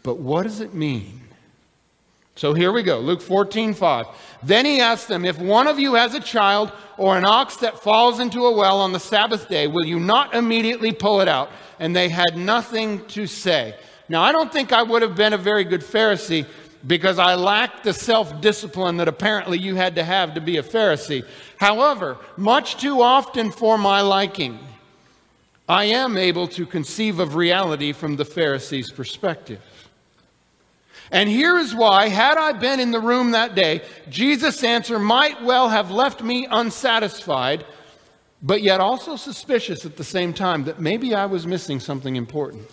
but 0.04 0.20
what 0.20 0.44
does 0.44 0.60
it 0.60 0.76
mean? 0.76 1.22
So 2.36 2.54
here 2.54 2.72
we 2.72 2.84
go, 2.84 3.00
Luke 3.00 3.22
14, 3.24 3.74
5. 3.74 4.06
Then 4.44 4.66
he 4.66 4.82
asked 4.82 5.08
them, 5.08 5.26
If 5.26 5.40
one 5.40 5.66
of 5.66 5.80
you 5.80 5.96
has 5.96 6.14
a 6.14 6.20
child 6.20 6.72
or 7.00 7.18
an 7.18 7.26
ox 7.26 7.58
that 7.58 7.80
falls 7.80 8.20
into 8.20 8.46
a 8.46 8.56
well 8.56 8.82
on 8.82 8.94
the 8.94 9.00
Sabbath 9.00 9.50
day, 9.50 9.66
will 9.66 9.86
you 9.86 10.00
not 10.00 10.36
immediately 10.36 10.92
pull 10.92 11.22
it 11.22 11.28
out? 11.28 11.50
And 11.80 11.96
they 11.96 12.10
had 12.10 12.38
nothing 12.38 13.04
to 13.08 13.26
say. 13.26 13.74
Now, 14.08 14.22
I 14.22 14.32
don't 14.32 14.52
think 14.52 14.72
I 14.72 14.84
would 14.84 15.02
have 15.02 15.16
been 15.16 15.34
a 15.34 15.38
very 15.38 15.64
good 15.64 15.82
Pharisee 15.82 16.46
because 16.86 17.18
I 17.18 17.36
lacked 17.36 17.84
the 17.84 17.94
self 17.94 18.42
discipline 18.42 18.98
that 18.98 19.08
apparently 19.08 19.58
you 19.58 19.76
had 19.76 19.96
to 19.96 20.04
have 20.04 20.36
to 20.36 20.42
be 20.42 20.58
a 20.58 20.64
Pharisee. 20.64 21.26
However, 21.58 22.18
much 22.38 22.78
too 22.78 23.02
often 23.02 23.52
for 23.52 23.78
my 23.78 24.02
liking, 24.02 24.60
I 25.68 25.86
am 25.86 26.18
able 26.18 26.48
to 26.50 26.66
conceive 26.66 27.20
of 27.20 27.36
reality 27.36 27.92
from 27.92 28.18
the 28.18 28.26
Pharisee's 28.26 28.92
perspective. 28.92 29.62
And 31.12 31.30
here 31.30 31.58
is 31.58 31.74
why, 31.74 32.10
had 32.10 32.38
I 32.38 32.52
been 32.54 32.80
in 32.80 32.92
the 32.92 33.00
room 33.00 33.32
that 33.32 33.56
day, 33.56 33.82
Jesus' 34.10 34.64
answer 34.64 35.00
might 35.00 35.42
well 35.44 35.70
have 35.70 35.92
left 35.92 36.22
me 36.22 36.48
unsatisfied, 36.50 37.66
but 38.42 38.62
yet 38.62 38.80
also 38.80 39.16
suspicious 39.16 39.86
at 39.86 39.98
the 39.98 40.04
same 40.04 40.34
time 40.34 40.64
that 40.66 40.80
maybe 40.80 41.14
I 41.16 41.26
was 41.26 41.48
missing 41.48 41.80
something 41.80 42.16
important. 42.16 42.70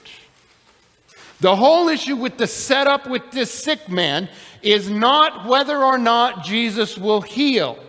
The 1.43 1.57
whole 1.57 1.89
issue 1.89 2.15
with 2.15 2.39
the 2.39 2.47
setup 2.47 3.09
with 3.09 3.33
this 3.33 3.51
sick 3.51 3.89
man 3.89 4.29
is 4.63 4.89
not 4.89 5.45
whether 5.45 5.77
or 5.77 5.99
not 5.99 6.45
Jesus 6.45 6.97
will 6.97 7.21
heal, 7.21 7.81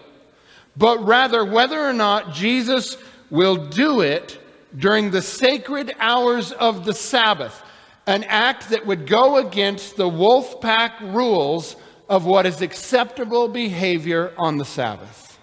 but 0.76 1.06
rather 1.06 1.46
whether 1.46 1.80
or 1.80 1.94
not 1.94 2.34
Jesus 2.34 2.98
will 3.30 3.56
do 3.56 4.02
it 4.02 4.40
during 4.76 5.12
the 5.12 5.22
sacred 5.22 5.94
hours 6.00 6.52
of 6.52 6.84
the 6.84 6.96
Sabbath, 6.96 7.62
an 8.08 8.24
act 8.24 8.72
that 8.72 8.88
would 8.88 9.06
go 9.06 9.38
against 9.38 9.98
the 9.98 10.10
wolf 10.10 10.60
pack 10.60 11.00
rules 11.00 11.76
of 12.10 12.26
what 12.26 12.48
is 12.48 12.60
acceptable 12.64 13.48
behavior 13.48 14.34
on 14.36 14.58
the 14.58 14.66
Sabbath. 14.66 15.38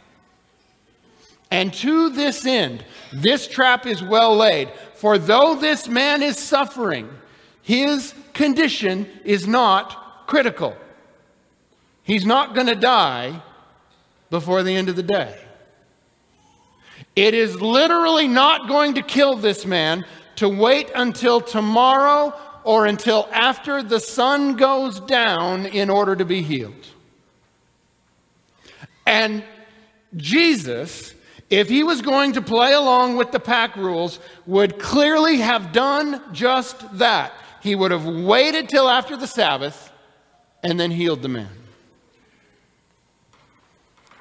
And 1.48 1.72
to 1.74 2.10
this 2.10 2.44
end, 2.44 2.84
this 3.12 3.46
trap 3.46 3.86
is 3.86 4.02
well 4.02 4.36
laid. 4.36 4.68
For 4.96 5.16
though 5.16 5.54
this 5.54 5.86
man 5.86 6.24
is 6.24 6.36
suffering, 6.36 7.08
his 7.70 8.14
condition 8.32 9.06
is 9.24 9.46
not 9.46 10.26
critical. 10.26 10.76
He's 12.02 12.26
not 12.26 12.52
going 12.52 12.66
to 12.66 12.74
die 12.74 13.40
before 14.28 14.64
the 14.64 14.74
end 14.74 14.88
of 14.88 14.96
the 14.96 15.04
day. 15.04 15.38
It 17.14 17.32
is 17.32 17.62
literally 17.62 18.26
not 18.26 18.66
going 18.66 18.94
to 18.94 19.02
kill 19.02 19.36
this 19.36 19.64
man 19.64 20.04
to 20.34 20.48
wait 20.48 20.90
until 20.96 21.40
tomorrow 21.40 22.34
or 22.64 22.86
until 22.86 23.28
after 23.30 23.84
the 23.84 24.00
sun 24.00 24.56
goes 24.56 24.98
down 24.98 25.66
in 25.66 25.88
order 25.90 26.16
to 26.16 26.24
be 26.24 26.42
healed. 26.42 26.88
And 29.06 29.44
Jesus, 30.16 31.14
if 31.50 31.68
he 31.68 31.84
was 31.84 32.02
going 32.02 32.32
to 32.32 32.42
play 32.42 32.72
along 32.72 33.14
with 33.14 33.30
the 33.30 33.38
pack 33.38 33.76
rules, 33.76 34.18
would 34.44 34.80
clearly 34.80 35.36
have 35.36 35.70
done 35.70 36.20
just 36.32 36.98
that. 36.98 37.32
He 37.60 37.74
would 37.74 37.90
have 37.90 38.06
waited 38.06 38.68
till 38.68 38.88
after 38.88 39.16
the 39.16 39.26
Sabbath 39.26 39.92
and 40.62 40.78
then 40.78 40.90
healed 40.90 41.22
the 41.22 41.28
man. 41.28 41.48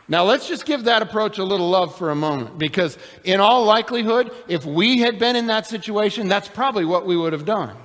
Now, 0.07 0.23
let's 0.23 0.47
just 0.47 0.65
give 0.65 0.85
that 0.85 1.03
approach 1.03 1.37
a 1.37 1.43
little 1.43 1.69
love 1.69 1.95
for 1.95 2.09
a 2.09 2.15
moment 2.15 2.57
because, 2.57 2.97
in 3.23 3.39
all 3.39 3.63
likelihood, 3.63 4.31
if 4.47 4.65
we 4.65 4.97
had 4.97 5.19
been 5.19 5.35
in 5.35 5.47
that 5.47 5.67
situation, 5.67 6.27
that's 6.27 6.47
probably 6.47 6.83
what 6.83 7.05
we 7.05 7.15
would 7.15 7.31
have 7.31 7.45
done. 7.45 7.77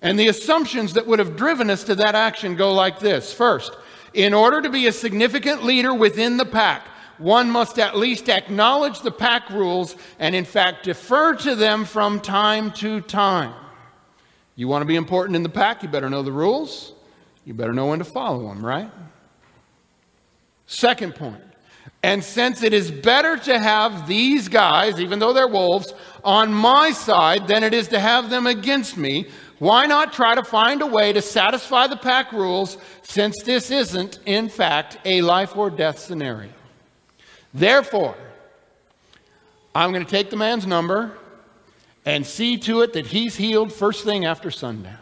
And 0.00 0.18
the 0.18 0.28
assumptions 0.28 0.94
that 0.94 1.08
would 1.08 1.18
have 1.18 1.36
driven 1.36 1.70
us 1.70 1.82
to 1.84 1.96
that 1.96 2.14
action 2.14 2.54
go 2.54 2.72
like 2.72 3.00
this 3.00 3.32
First, 3.32 3.76
in 4.14 4.32
order 4.32 4.62
to 4.62 4.70
be 4.70 4.86
a 4.86 4.92
significant 4.92 5.64
leader 5.64 5.92
within 5.92 6.36
the 6.36 6.46
pack, 6.46 6.86
one 7.18 7.50
must 7.50 7.78
at 7.78 7.98
least 7.98 8.28
acknowledge 8.28 9.00
the 9.00 9.10
pack 9.10 9.50
rules 9.50 9.96
and, 10.20 10.36
in 10.36 10.44
fact, 10.44 10.84
defer 10.84 11.34
to 11.34 11.56
them 11.56 11.84
from 11.84 12.20
time 12.20 12.70
to 12.72 13.00
time. 13.02 13.54
You 14.60 14.68
want 14.68 14.82
to 14.82 14.86
be 14.86 14.96
important 14.96 15.36
in 15.36 15.42
the 15.42 15.48
pack, 15.48 15.82
you 15.82 15.88
better 15.88 16.10
know 16.10 16.22
the 16.22 16.32
rules. 16.32 16.92
You 17.46 17.54
better 17.54 17.72
know 17.72 17.86
when 17.86 17.98
to 17.98 18.04
follow 18.04 18.46
them, 18.48 18.62
right? 18.62 18.90
Second 20.66 21.14
point. 21.14 21.40
And 22.02 22.22
since 22.22 22.62
it 22.62 22.74
is 22.74 22.90
better 22.90 23.38
to 23.38 23.58
have 23.58 24.06
these 24.06 24.48
guys, 24.48 25.00
even 25.00 25.18
though 25.18 25.32
they're 25.32 25.48
wolves, 25.48 25.94
on 26.22 26.52
my 26.52 26.90
side 26.90 27.48
than 27.48 27.64
it 27.64 27.72
is 27.72 27.88
to 27.88 27.98
have 27.98 28.28
them 28.28 28.46
against 28.46 28.98
me, 28.98 29.28
why 29.60 29.86
not 29.86 30.12
try 30.12 30.34
to 30.34 30.44
find 30.44 30.82
a 30.82 30.86
way 30.86 31.14
to 31.14 31.22
satisfy 31.22 31.86
the 31.86 31.96
pack 31.96 32.30
rules 32.30 32.76
since 33.00 33.42
this 33.42 33.70
isn't, 33.70 34.18
in 34.26 34.50
fact, 34.50 34.98
a 35.06 35.22
life 35.22 35.56
or 35.56 35.70
death 35.70 35.98
scenario? 35.98 36.52
Therefore, 37.54 38.14
I'm 39.74 39.90
going 39.90 40.04
to 40.04 40.10
take 40.10 40.28
the 40.28 40.36
man's 40.36 40.66
number 40.66 41.16
and 42.10 42.26
see 42.26 42.56
to 42.56 42.80
it 42.80 42.92
that 42.94 43.06
he's 43.06 43.36
healed 43.36 43.72
first 43.72 44.04
thing 44.04 44.24
after 44.24 44.50
sundown. 44.50 44.98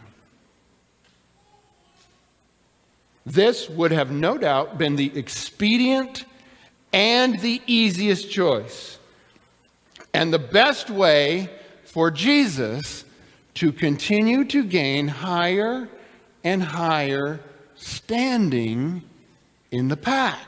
This 3.25 3.67
would 3.67 3.91
have 3.91 4.11
no 4.11 4.37
doubt 4.37 4.77
been 4.77 4.95
the 4.95 5.17
expedient 5.17 6.25
and 6.93 7.39
the 7.39 7.63
easiest 7.65 8.29
choice, 8.29 8.99
and 10.13 10.31
the 10.31 10.37
best 10.37 10.91
way 10.91 11.49
for 11.83 12.11
Jesus 12.11 13.05
to 13.55 13.71
continue 13.71 14.45
to 14.45 14.63
gain 14.63 15.07
higher 15.07 15.89
and 16.43 16.61
higher 16.61 17.39
standing 17.73 19.01
in 19.71 19.87
the 19.87 19.97
pack. 19.97 20.47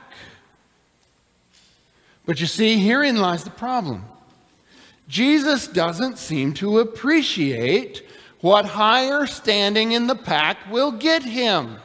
But 2.27 2.39
you 2.39 2.45
see, 2.45 2.77
herein 2.77 3.17
lies 3.17 3.43
the 3.43 3.49
problem. 3.49 4.05
Jesus 5.11 5.67
doesn't 5.67 6.17
seem 6.17 6.53
to 6.53 6.79
appreciate 6.79 8.07
what 8.39 8.63
higher 8.63 9.25
standing 9.25 9.91
in 9.91 10.07
the 10.07 10.15
pack 10.15 10.71
will 10.71 10.93
get 10.93 11.21
him. 11.21 11.75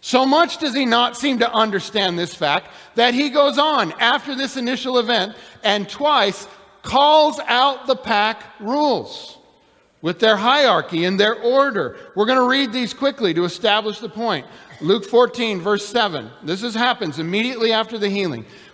So 0.00 0.26
much 0.26 0.58
does 0.58 0.74
he 0.74 0.84
not 0.84 1.16
seem 1.16 1.38
to 1.38 1.52
understand 1.52 2.18
this 2.18 2.34
fact 2.34 2.70
that 2.96 3.14
he 3.14 3.30
goes 3.30 3.58
on 3.58 3.92
after 4.00 4.34
this 4.34 4.56
initial 4.56 4.98
event 4.98 5.36
and 5.62 5.88
twice 5.88 6.48
calls 6.82 7.38
out 7.46 7.86
the 7.86 7.96
pack 7.96 8.42
rules 8.58 9.38
with 10.02 10.18
their 10.18 10.36
hierarchy 10.36 11.04
and 11.04 11.18
their 11.18 11.40
order. 11.40 11.96
We're 12.16 12.26
going 12.26 12.40
to 12.40 12.48
read 12.48 12.72
these 12.72 12.92
quickly 12.92 13.32
to 13.34 13.44
establish 13.44 14.00
the 14.00 14.08
point. 14.08 14.46
Luke 14.80 15.04
14, 15.04 15.60
verse 15.60 15.86
7. 15.86 16.28
This 16.42 16.64
is, 16.64 16.74
happens 16.74 17.20
immediately 17.20 17.72
after 17.72 17.98
the 17.98 18.08
healing. 18.08 18.44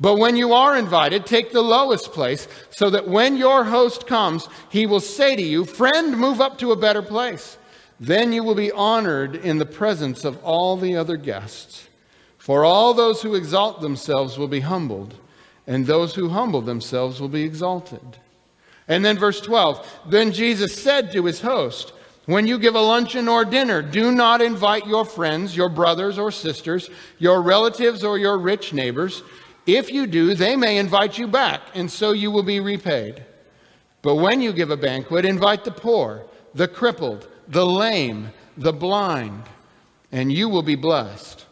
But 0.00 0.16
when 0.16 0.36
you 0.36 0.54
are 0.54 0.76
invited, 0.76 1.26
take 1.26 1.52
the 1.52 1.62
lowest 1.62 2.12
place, 2.12 2.48
so 2.70 2.88
that 2.90 3.06
when 3.06 3.36
your 3.36 3.64
host 3.64 4.06
comes, 4.06 4.48
he 4.70 4.86
will 4.86 5.00
say 5.00 5.36
to 5.36 5.42
you, 5.42 5.64
Friend, 5.64 6.16
move 6.16 6.40
up 6.40 6.58
to 6.58 6.72
a 6.72 6.76
better 6.76 7.02
place. 7.02 7.58
Then 8.00 8.32
you 8.32 8.42
will 8.42 8.54
be 8.54 8.72
honored 8.72 9.36
in 9.36 9.58
the 9.58 9.66
presence 9.66 10.24
of 10.24 10.42
all 10.42 10.78
the 10.78 10.96
other 10.96 11.18
guests. 11.18 11.88
For 12.38 12.64
all 12.64 12.94
those 12.94 13.20
who 13.20 13.34
exalt 13.34 13.82
themselves 13.82 14.38
will 14.38 14.48
be 14.48 14.60
humbled 14.60 15.16
and 15.66 15.86
those 15.86 16.16
who 16.16 16.30
humble 16.30 16.62
themselves 16.62 17.20
will 17.20 17.28
be 17.28 17.44
exalted. 17.44 18.18
And 18.88 19.04
then 19.04 19.18
verse 19.18 19.40
12 19.40 19.86
Then 20.08 20.32
Jesus 20.32 20.82
said 20.82 21.12
to 21.12 21.26
his 21.26 21.40
host, 21.42 21.92
When 22.26 22.48
you 22.48 22.58
give 22.58 22.74
a 22.74 22.80
luncheon 22.80 23.28
or 23.28 23.44
dinner, 23.44 23.82
do 23.82 24.10
not 24.10 24.42
invite 24.42 24.86
your 24.88 25.04
friends, 25.04 25.56
your 25.56 25.68
brothers 25.68 26.18
or 26.18 26.32
sisters, 26.32 26.90
your 27.18 27.40
relatives 27.40 28.02
or 28.02 28.18
your 28.18 28.36
rich 28.36 28.72
neighbors. 28.72 29.22
If 29.76 29.92
you 29.92 30.08
do, 30.08 30.34
they 30.34 30.56
may 30.56 30.78
invite 30.78 31.16
you 31.16 31.28
back, 31.28 31.60
and 31.74 31.88
so 31.88 32.10
you 32.10 32.32
will 32.32 32.42
be 32.42 32.58
repaid. 32.58 33.24
But 34.02 34.16
when 34.16 34.40
you 34.40 34.52
give 34.52 34.70
a 34.70 34.76
banquet, 34.76 35.24
invite 35.24 35.62
the 35.64 35.70
poor, 35.70 36.26
the 36.54 36.66
crippled, 36.66 37.28
the 37.46 37.64
lame, 37.64 38.30
the 38.56 38.72
blind, 38.72 39.44
and 40.10 40.32
you 40.32 40.48
will 40.48 40.62
be 40.62 40.74
blessed. 40.74 41.46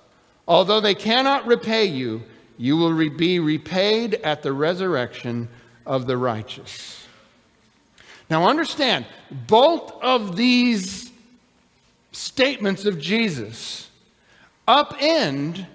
Although 0.48 0.80
they 0.80 0.96
cannot 0.96 1.46
repay 1.46 1.84
you, 1.84 2.22
you 2.56 2.76
will 2.76 3.08
be 3.10 3.38
repaid 3.38 4.14
at 4.14 4.42
the 4.42 4.52
resurrection 4.52 5.48
of 5.86 6.06
the 6.08 6.16
righteous. 6.16 7.06
Now, 8.28 8.48
understand, 8.48 9.06
both 9.30 9.92
of 10.02 10.34
these 10.34 11.12
statements 12.10 12.84
of 12.84 12.98
Jesus 12.98 13.90
upend 14.66 15.66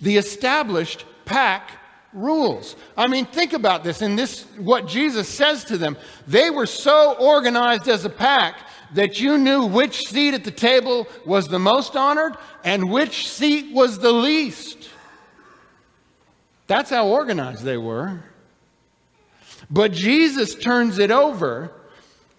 the 0.00 0.16
established 0.16 1.04
pack 1.24 1.72
rules. 2.12 2.76
I 2.96 3.08
mean, 3.08 3.26
think 3.26 3.52
about 3.52 3.84
this. 3.84 4.00
And 4.00 4.18
this, 4.18 4.44
what 4.56 4.86
Jesus 4.86 5.28
says 5.28 5.64
to 5.64 5.76
them, 5.76 5.96
they 6.26 6.50
were 6.50 6.66
so 6.66 7.14
organized 7.18 7.88
as 7.88 8.04
a 8.04 8.10
pack 8.10 8.56
that 8.94 9.20
you 9.20 9.36
knew 9.36 9.66
which 9.66 10.06
seat 10.06 10.34
at 10.34 10.44
the 10.44 10.50
table 10.50 11.08
was 11.26 11.48
the 11.48 11.58
most 11.58 11.96
honored 11.96 12.36
and 12.62 12.90
which 12.90 13.28
seat 13.28 13.74
was 13.74 13.98
the 13.98 14.12
least. 14.12 14.88
That's 16.66 16.90
how 16.90 17.08
organized 17.08 17.64
they 17.64 17.76
were. 17.76 18.20
But 19.70 19.92
Jesus 19.92 20.54
turns 20.54 20.98
it 20.98 21.10
over 21.10 21.72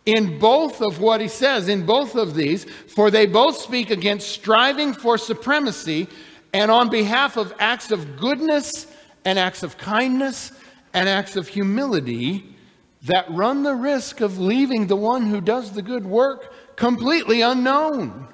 in 0.06 0.40
both 0.40 0.82
of 0.82 1.02
what 1.02 1.20
he 1.20 1.28
says, 1.28 1.68
in 1.68 1.86
both 1.86 2.16
of 2.16 2.36
these, 2.36 2.66
for 2.96 3.10
they 3.10 3.26
both 3.26 3.58
speak 3.58 3.90
against 3.90 4.30
striving 4.30 4.94
for 4.94 5.18
supremacy 5.18 6.08
and 6.56 6.72
on 6.72 6.90
behalf 6.90 7.36
of 7.36 7.54
acts 7.60 7.92
of 7.92 8.16
goodness 8.16 8.88
and 9.26 9.38
acts 9.38 9.62
of 9.62 9.78
kindness 9.78 10.54
and 10.94 11.10
acts 11.10 11.36
of 11.36 11.50
humility 11.50 12.56
that 13.02 13.30
run 13.30 13.64
the 13.64 13.76
risk 13.76 14.22
of 14.22 14.40
leaving 14.40 14.88
the 14.88 14.96
one 14.96 15.26
who 15.26 15.42
does 15.42 15.74
the 15.74 15.82
good 15.82 16.06
work 16.06 16.78
completely 16.78 17.42
unknown. 17.42 18.30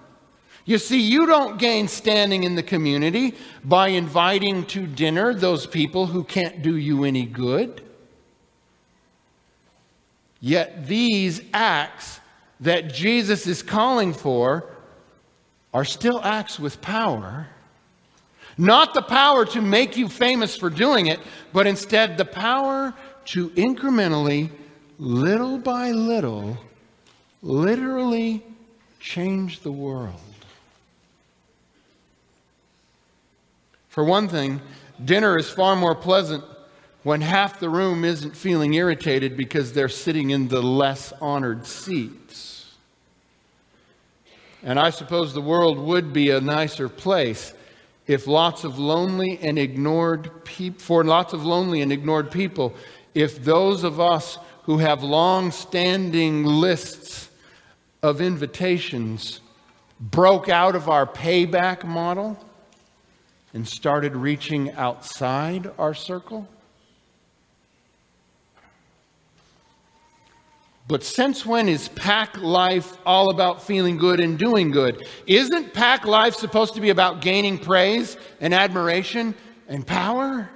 You 0.66 0.78
see, 0.78 1.02
you 1.02 1.26
don't 1.26 1.58
gain 1.58 1.88
standing 1.88 2.44
in 2.44 2.54
the 2.54 2.62
community 2.62 3.34
by 3.64 3.88
inviting 3.88 4.68
to 4.68 4.86
dinner 4.86 5.34
those 5.34 5.66
people 5.66 6.06
who 6.06 6.24
can't 6.24 6.62
do 6.62 6.78
you 6.78 7.04
any 7.04 7.26
good. 7.26 7.84
Yet 10.40 10.86
these 10.86 11.42
acts 11.56 12.20
that 12.60 12.94
Jesus 12.94 13.48
is 13.48 13.64
calling 13.64 14.14
for 14.14 14.70
are 15.74 15.86
still 15.86 16.22
acts 16.24 16.60
with 16.60 16.82
power. 16.82 17.48
Not 18.58 18.94
the 18.94 19.02
power 19.02 19.46
to 19.46 19.62
make 19.62 19.98
you 19.98 20.08
famous 20.08 20.56
for 20.56 20.70
doing 20.70 21.08
it, 21.08 21.20
but 21.54 21.68
instead 21.68 22.18
the 22.18 22.26
power 22.26 22.94
to 23.26 23.50
incrementally, 23.52 24.52
little 24.98 25.58
by 25.58 25.92
little, 25.92 26.58
literally 27.42 28.44
change 29.00 29.62
the 29.62 29.72
world. 29.72 30.20
For 33.90 34.04
one 34.04 34.28
thing, 34.28 34.62
dinner 35.04 35.38
is 35.38 35.50
far 35.50 35.76
more 35.76 35.96
pleasant 35.96 36.44
when 37.04 37.22
half 37.22 37.60
the 37.60 37.70
room 37.70 38.06
isn't 38.06 38.38
feeling 38.38 38.74
irritated 38.74 39.36
because 39.36 39.74
they're 39.74 39.90
sitting 39.90 40.30
in 40.30 40.48
the 40.48 40.62
less 40.62 41.12
honored 41.20 41.66
seats. 41.66 42.74
And 44.64 44.80
I 44.80 44.92
suppose 44.92 45.34
the 45.34 45.42
world 45.42 45.80
would 45.80 46.14
be 46.14 46.30
a 46.30 46.40
nicer 46.40 46.88
place 46.88 47.54
if 48.08 48.28
lots 48.28 48.64
of 48.64 48.80
lonely 48.80 49.40
and 49.42 49.58
ignored 49.58 50.44
people, 50.44 50.80
for 50.80 51.04
lots 51.04 51.34
of 51.34 51.46
lonely 51.46 51.82
and 51.82 51.92
ignored 51.92 52.32
people, 52.32 52.74
if 53.14 53.44
those 53.44 53.84
of 53.84 54.00
us 54.00 54.38
who 54.64 54.78
have 54.78 55.04
long 55.04 55.52
standing 55.52 56.44
lists 56.44 57.30
of 58.02 58.22
invitations 58.22 59.40
broke 60.00 60.50
out 60.50 60.76
of 60.76 60.90
our 60.90 61.06
payback 61.06 61.84
model 61.84 62.40
and 63.54 63.68
started 63.68 64.16
reaching 64.16 64.72
outside 64.72 65.70
our 65.78 65.94
circle? 65.94 66.48
But 70.92 71.06
since 71.06 71.46
when 71.46 71.70
is 71.70 71.88
pack 71.88 72.38
life 72.42 72.98
all 73.06 73.30
about 73.30 73.64
feeling 73.64 73.96
good 73.96 74.20
and 74.20 74.38
doing 74.38 74.72
good? 74.72 75.08
Isn't 75.26 75.74
pack 75.74 76.06
life 76.06 76.36
supposed 76.36 76.74
to 76.74 76.82
be 76.82 76.90
about 76.90 77.22
gaining 77.22 77.60
praise 77.60 78.18
and 78.42 78.54
admiration 78.54 79.34
and 79.70 79.88
power? 79.88 80.50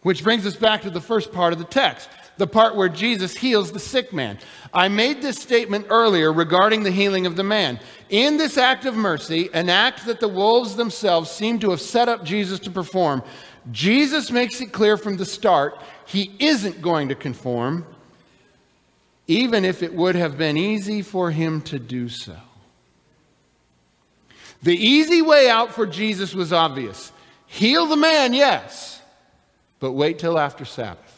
Which 0.00 0.24
brings 0.24 0.46
us 0.46 0.56
back 0.56 0.80
to 0.80 0.90
the 0.90 0.98
first 0.98 1.30
part 1.30 1.52
of 1.52 1.58
the 1.58 1.66
text, 1.66 2.08
the 2.38 2.46
part 2.46 2.74
where 2.74 2.88
Jesus 2.88 3.36
heals 3.36 3.70
the 3.70 3.78
sick 3.78 4.14
man. 4.14 4.38
I 4.72 4.88
made 4.88 5.20
this 5.20 5.36
statement 5.36 5.88
earlier 5.90 6.32
regarding 6.32 6.84
the 6.84 6.90
healing 6.90 7.26
of 7.26 7.36
the 7.36 7.44
man. 7.44 7.78
In 8.08 8.38
this 8.38 8.56
act 8.56 8.86
of 8.86 8.96
mercy, 8.96 9.50
an 9.52 9.68
act 9.68 10.06
that 10.06 10.20
the 10.20 10.28
wolves 10.28 10.74
themselves 10.74 11.30
seem 11.30 11.58
to 11.58 11.68
have 11.68 11.82
set 11.82 12.08
up 12.08 12.24
Jesus 12.24 12.58
to 12.60 12.70
perform, 12.70 13.22
Jesus 13.70 14.30
makes 14.30 14.58
it 14.62 14.72
clear 14.72 14.96
from 14.96 15.18
the 15.18 15.26
start 15.26 15.82
he 16.06 16.34
isn't 16.38 16.80
going 16.80 17.10
to 17.10 17.14
conform 17.14 17.84
even 19.28 19.64
if 19.64 19.82
it 19.82 19.94
would 19.94 20.16
have 20.16 20.36
been 20.36 20.56
easy 20.56 21.02
for 21.02 21.30
him 21.30 21.60
to 21.60 21.78
do 21.78 22.08
so. 22.08 22.36
The 24.62 24.74
easy 24.74 25.22
way 25.22 25.48
out 25.48 25.72
for 25.72 25.86
Jesus 25.86 26.34
was 26.34 26.52
obvious 26.52 27.12
heal 27.46 27.86
the 27.86 27.96
man, 27.96 28.34
yes, 28.34 29.00
but 29.78 29.92
wait 29.92 30.18
till 30.18 30.38
after 30.38 30.64
Sabbath. 30.64 31.14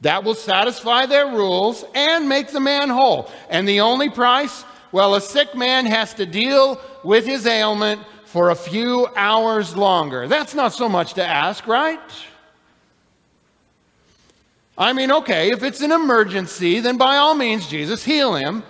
That 0.00 0.24
will 0.24 0.34
satisfy 0.34 1.06
their 1.06 1.26
rules 1.26 1.84
and 1.94 2.28
make 2.28 2.48
the 2.48 2.60
man 2.60 2.88
whole. 2.88 3.30
And 3.50 3.68
the 3.68 3.80
only 3.80 4.08
price? 4.08 4.64
Well, 4.92 5.14
a 5.14 5.20
sick 5.20 5.54
man 5.54 5.86
has 5.86 6.14
to 6.14 6.26
deal 6.26 6.80
with 7.04 7.26
his 7.26 7.46
ailment 7.46 8.02
for 8.24 8.50
a 8.50 8.54
few 8.54 9.08
hours 9.14 9.76
longer. 9.76 10.26
That's 10.26 10.54
not 10.54 10.72
so 10.72 10.88
much 10.88 11.14
to 11.14 11.24
ask, 11.24 11.66
right? 11.66 12.00
I 14.80 14.94
mean, 14.94 15.12
okay, 15.12 15.50
if 15.50 15.62
it's 15.62 15.82
an 15.82 15.92
emergency, 15.92 16.80
then 16.80 16.96
by 16.96 17.18
all 17.18 17.34
means, 17.34 17.68
Jesus, 17.68 18.02
heal 18.02 18.34
him. 18.34 18.62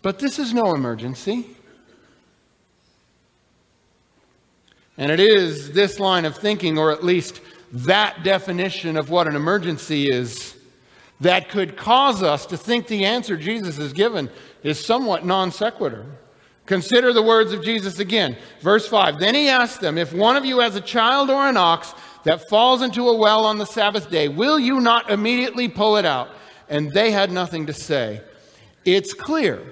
But 0.00 0.20
this 0.20 0.38
is 0.38 0.54
no 0.54 0.72
emergency. 0.72 1.56
And 4.96 5.10
it 5.10 5.18
is 5.18 5.72
this 5.72 5.98
line 5.98 6.24
of 6.26 6.36
thinking, 6.36 6.78
or 6.78 6.92
at 6.92 7.02
least 7.02 7.40
that 7.72 8.22
definition 8.22 8.96
of 8.96 9.10
what 9.10 9.26
an 9.26 9.34
emergency 9.34 10.06
is, 10.06 10.56
that 11.20 11.48
could 11.48 11.76
cause 11.76 12.22
us 12.22 12.46
to 12.46 12.56
think 12.56 12.86
the 12.86 13.04
answer 13.04 13.36
Jesus 13.36 13.76
has 13.78 13.92
given 13.92 14.30
is 14.62 14.84
somewhat 14.84 15.26
non 15.26 15.50
sequitur. 15.50 16.06
Consider 16.66 17.12
the 17.12 17.22
words 17.22 17.52
of 17.52 17.64
Jesus 17.64 17.98
again. 17.98 18.36
Verse 18.60 18.86
5 18.86 19.18
Then 19.18 19.34
he 19.34 19.48
asked 19.48 19.80
them, 19.80 19.98
If 19.98 20.12
one 20.12 20.36
of 20.36 20.44
you 20.44 20.60
has 20.60 20.76
a 20.76 20.80
child 20.80 21.30
or 21.30 21.48
an 21.48 21.56
ox 21.56 21.94
that 22.24 22.48
falls 22.48 22.82
into 22.82 23.08
a 23.08 23.16
well 23.16 23.44
on 23.44 23.58
the 23.58 23.66
Sabbath 23.66 24.10
day, 24.10 24.28
will 24.28 24.58
you 24.58 24.80
not 24.80 25.10
immediately 25.10 25.68
pull 25.68 25.96
it 25.96 26.04
out? 26.04 26.28
And 26.68 26.92
they 26.92 27.10
had 27.10 27.30
nothing 27.30 27.66
to 27.66 27.74
say. 27.74 28.20
It's 28.84 29.12
clear 29.12 29.62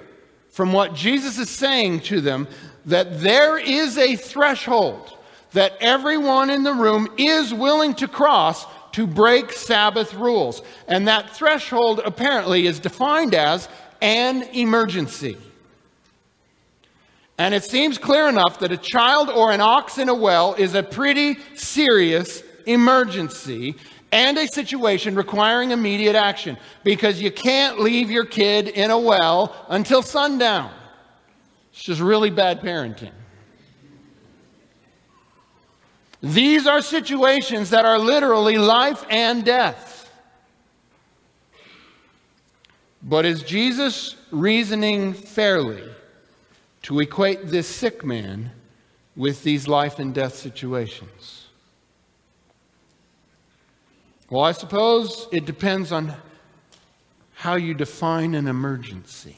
from 0.49 0.73
what 0.73 0.93
Jesus 0.93 1.37
is 1.37 1.49
saying 1.49 2.01
to 2.01 2.21
them 2.21 2.47
that 2.85 3.21
there 3.21 3.57
is 3.57 3.97
a 3.97 4.15
threshold 4.15 5.17
that 5.53 5.73
everyone 5.79 6.49
in 6.49 6.63
the 6.63 6.73
room 6.73 7.07
is 7.17 7.53
willing 7.53 7.93
to 7.95 8.07
cross 8.07 8.65
to 8.93 9.07
break 9.07 9.51
Sabbath 9.51 10.13
rules. 10.13 10.61
And 10.87 11.07
that 11.07 11.29
threshold 11.35 12.01
apparently 12.03 12.67
is 12.67 12.79
defined 12.79 13.35
as 13.35 13.67
an 14.01 14.43
emergency. 14.53 15.37
And 17.41 17.55
it 17.55 17.63
seems 17.63 17.97
clear 17.97 18.29
enough 18.29 18.59
that 18.59 18.71
a 18.71 18.77
child 18.77 19.31
or 19.31 19.51
an 19.51 19.61
ox 19.61 19.97
in 19.97 20.09
a 20.09 20.13
well 20.13 20.53
is 20.53 20.75
a 20.75 20.83
pretty 20.83 21.39
serious 21.55 22.43
emergency 22.67 23.77
and 24.11 24.37
a 24.37 24.47
situation 24.47 25.15
requiring 25.15 25.71
immediate 25.71 26.15
action 26.15 26.55
because 26.83 27.19
you 27.19 27.31
can't 27.31 27.79
leave 27.79 28.11
your 28.11 28.25
kid 28.25 28.67
in 28.67 28.91
a 28.91 28.99
well 28.99 29.55
until 29.69 30.03
sundown. 30.03 30.71
It's 31.73 31.83
just 31.83 31.99
really 31.99 32.29
bad 32.29 32.61
parenting. 32.61 33.09
These 36.21 36.67
are 36.67 36.83
situations 36.83 37.71
that 37.71 37.85
are 37.85 37.97
literally 37.97 38.59
life 38.59 39.03
and 39.09 39.43
death. 39.43 40.11
But 43.01 43.25
is 43.25 43.41
Jesus 43.41 44.15
reasoning 44.29 45.13
fairly? 45.13 45.81
To 46.83 46.99
equate 46.99 47.47
this 47.47 47.67
sick 47.67 48.03
man 48.03 48.51
with 49.15 49.43
these 49.43 49.67
life 49.67 49.99
and 49.99 50.13
death 50.13 50.35
situations? 50.35 51.47
Well, 54.29 54.43
I 54.43 54.53
suppose 54.53 55.27
it 55.31 55.45
depends 55.45 55.91
on 55.91 56.13
how 57.35 57.55
you 57.55 57.73
define 57.73 58.33
an 58.33 58.47
emergency. 58.47 59.35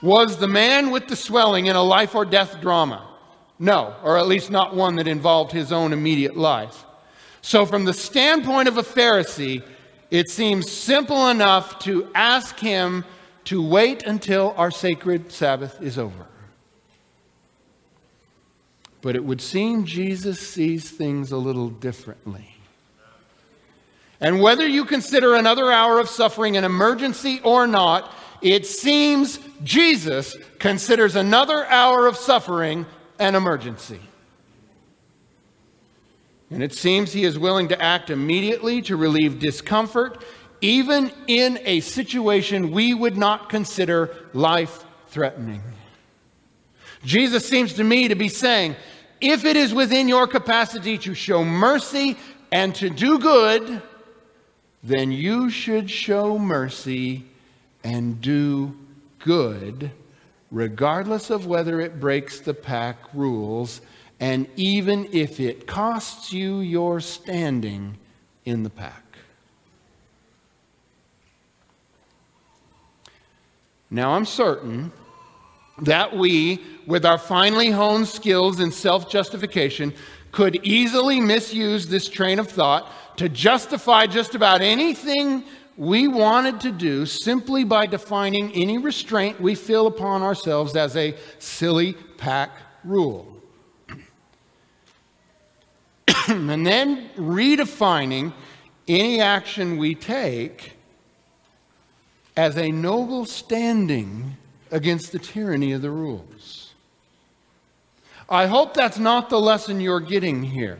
Was 0.00 0.38
the 0.38 0.48
man 0.48 0.90
with 0.90 1.08
the 1.08 1.16
swelling 1.16 1.66
in 1.66 1.76
a 1.76 1.82
life 1.82 2.14
or 2.14 2.24
death 2.24 2.60
drama? 2.60 3.08
No, 3.58 3.94
or 4.02 4.18
at 4.18 4.26
least 4.26 4.50
not 4.50 4.74
one 4.74 4.96
that 4.96 5.06
involved 5.06 5.52
his 5.52 5.72
own 5.72 5.92
immediate 5.92 6.36
life. 6.36 6.84
So, 7.42 7.66
from 7.66 7.84
the 7.84 7.92
standpoint 7.92 8.68
of 8.68 8.78
a 8.78 8.82
Pharisee, 8.82 9.62
it 10.10 10.30
seems 10.30 10.70
simple 10.70 11.28
enough 11.28 11.78
to 11.80 12.08
ask 12.14 12.58
him 12.58 13.04
to 13.44 13.66
wait 13.66 14.02
until 14.02 14.54
our 14.56 14.70
sacred 14.70 15.30
Sabbath 15.32 15.80
is 15.82 15.98
over. 15.98 16.26
But 19.02 19.16
it 19.16 19.24
would 19.24 19.40
seem 19.40 19.84
Jesus 19.84 20.40
sees 20.40 20.90
things 20.90 21.30
a 21.30 21.36
little 21.36 21.68
differently. 21.68 22.56
And 24.20 24.40
whether 24.40 24.66
you 24.66 24.86
consider 24.86 25.34
another 25.34 25.70
hour 25.70 25.98
of 26.00 26.08
suffering 26.08 26.56
an 26.56 26.64
emergency 26.64 27.40
or 27.44 27.66
not, 27.66 28.10
it 28.40 28.66
seems 28.66 29.38
Jesus 29.62 30.36
considers 30.58 31.16
another 31.16 31.66
hour 31.66 32.06
of 32.06 32.16
suffering 32.16 32.86
an 33.18 33.34
emergency. 33.34 34.00
And 36.50 36.62
it 36.62 36.72
seems 36.72 37.12
he 37.12 37.24
is 37.24 37.38
willing 37.38 37.68
to 37.68 37.82
act 37.82 38.10
immediately 38.10 38.80
to 38.82 38.96
relieve 38.96 39.38
discomfort 39.38 40.22
even 40.64 41.12
in 41.26 41.58
a 41.64 41.80
situation 41.80 42.70
we 42.70 42.94
would 42.94 43.18
not 43.18 43.50
consider 43.50 44.16
life 44.32 44.82
threatening. 45.08 45.60
Jesus 47.04 47.46
seems 47.46 47.74
to 47.74 47.84
me 47.84 48.08
to 48.08 48.14
be 48.14 48.30
saying, 48.30 48.74
if 49.20 49.44
it 49.44 49.56
is 49.56 49.74
within 49.74 50.08
your 50.08 50.26
capacity 50.26 50.96
to 50.96 51.12
show 51.12 51.44
mercy 51.44 52.16
and 52.50 52.74
to 52.76 52.88
do 52.88 53.18
good, 53.18 53.82
then 54.82 55.12
you 55.12 55.50
should 55.50 55.90
show 55.90 56.38
mercy 56.38 57.26
and 57.82 58.22
do 58.22 58.74
good, 59.18 59.90
regardless 60.50 61.28
of 61.28 61.44
whether 61.44 61.78
it 61.78 62.00
breaks 62.00 62.40
the 62.40 62.54
pack 62.54 62.96
rules 63.12 63.82
and 64.18 64.46
even 64.56 65.10
if 65.12 65.40
it 65.40 65.66
costs 65.66 66.32
you 66.32 66.60
your 66.60 67.00
standing 67.00 67.98
in 68.46 68.62
the 68.62 68.70
pack. 68.70 69.03
Now, 73.94 74.14
I'm 74.14 74.24
certain 74.24 74.90
that 75.82 76.16
we, 76.16 76.60
with 76.84 77.06
our 77.06 77.16
finely 77.16 77.70
honed 77.70 78.08
skills 78.08 78.58
in 78.58 78.72
self 78.72 79.08
justification, 79.08 79.94
could 80.32 80.56
easily 80.66 81.20
misuse 81.20 81.86
this 81.86 82.08
train 82.08 82.40
of 82.40 82.48
thought 82.48 82.90
to 83.18 83.28
justify 83.28 84.06
just 84.06 84.34
about 84.34 84.62
anything 84.62 85.44
we 85.76 86.08
wanted 86.08 86.60
to 86.62 86.72
do 86.72 87.06
simply 87.06 87.62
by 87.62 87.86
defining 87.86 88.52
any 88.54 88.78
restraint 88.78 89.40
we 89.40 89.54
feel 89.54 89.86
upon 89.86 90.22
ourselves 90.22 90.74
as 90.74 90.96
a 90.96 91.14
silly 91.38 91.92
pack 92.16 92.50
rule. 92.82 93.40
and 96.26 96.66
then 96.66 97.10
redefining 97.16 98.32
any 98.88 99.20
action 99.20 99.76
we 99.76 99.94
take 99.94 100.73
as 102.36 102.56
a 102.56 102.70
noble 102.70 103.24
standing 103.24 104.36
against 104.70 105.12
the 105.12 105.18
tyranny 105.18 105.72
of 105.72 105.82
the 105.82 105.90
rules. 105.90 106.72
I 108.28 108.46
hope 108.46 108.74
that's 108.74 108.98
not 108.98 109.30
the 109.30 109.40
lesson 109.40 109.80
you're 109.80 110.00
getting 110.00 110.42
here. 110.42 110.78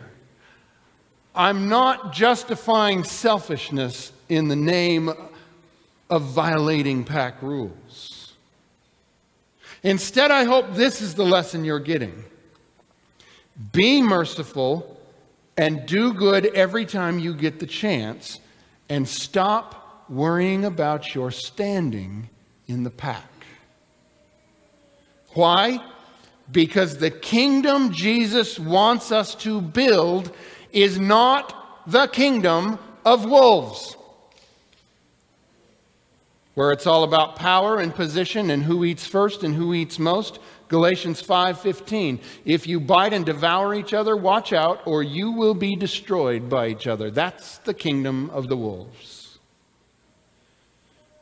I'm 1.35 1.69
not 1.69 2.13
justifying 2.13 3.05
selfishness 3.05 4.13
in 4.29 4.49
the 4.49 4.57
name 4.57 5.13
of 6.09 6.23
violating 6.23 7.05
pack 7.05 7.43
rules. 7.43 8.33
Instead, 9.83 10.31
I 10.31 10.45
hope 10.45 10.75
this 10.75 11.03
is 11.03 11.15
the 11.15 11.25
lesson 11.25 11.65
you're 11.65 11.79
getting. 11.79 12.25
Be 13.73 14.01
merciful 14.01 14.99
and 15.57 15.87
do 15.87 16.15
good 16.15 16.47
every 16.47 16.87
time 16.87 17.19
you 17.19 17.35
get 17.35 17.61
the 17.61 17.67
chance, 17.67 18.41
and 18.89 19.07
stop 19.09 19.84
worrying 20.09 20.65
about 20.65 21.15
your 21.15 21.31
standing 21.31 22.29
in 22.67 22.83
the 22.83 22.91
pack. 22.91 23.31
Why? 25.35 25.85
Because 26.51 26.99
the 26.99 27.11
kingdom 27.11 27.93
Jesus 27.93 28.59
wants 28.59 29.11
us 29.11 29.35
to 29.37 29.61
build 29.61 30.35
is 30.73 30.99
not 30.99 31.85
the 31.87 32.07
kingdom 32.07 32.79
of 33.05 33.25
wolves, 33.25 33.97
where 36.55 36.71
it's 36.71 36.87
all 36.87 37.03
about 37.03 37.37
power 37.37 37.79
and 37.79 37.95
position 37.95 38.51
and 38.51 38.63
who 38.63 38.85
eats 38.85 39.07
first 39.07 39.43
and 39.43 39.55
who 39.55 39.75
eats 39.75 39.99
most. 39.99 40.39
Galatians 40.69 41.21
5:15 41.21 42.21
If 42.45 42.67
you 42.67 42.81
bite 42.81 43.13
and 43.13 43.27
devour 43.27 43.75
each 43.75 43.93
other 43.93 44.17
watch 44.17 44.53
out 44.53 44.81
or 44.87 45.03
you 45.03 45.33
will 45.33 45.55
be 45.55 45.77
destroyed 45.77 46.49
by 46.49 46.69
each 46.69 46.87
other 46.87 47.11
that's 47.11 47.59
the 47.59 47.75
kingdom 47.75 48.31
of 48.31 48.49
the 48.49 48.57
wolves 48.57 49.24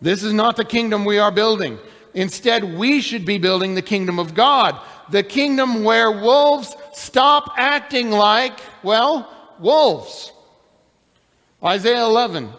This 0.03 0.23
is 0.23 0.33
not 0.33 0.57
the 0.57 0.65
kingdom 0.65 1.05
we 1.05 1.19
are 1.19 1.31
building. 1.31 1.79
Instead 2.13 2.77
we 2.77 3.01
should 3.01 3.25
be 3.25 3.39
building 3.39 3.75
the 3.75 3.83
kingdom 3.83 4.19
of 4.19 4.35
God. 4.35 4.79
The 5.11 5.23
kingdom 5.23 5.85
where 5.85 6.11
wolves 6.11 6.77
stop 6.93 7.55
acting 7.57 8.11
like 8.11 8.61
well 8.83 9.31
wolves. 9.59 10.33
Isaiah 11.65 12.05
11 12.05 12.53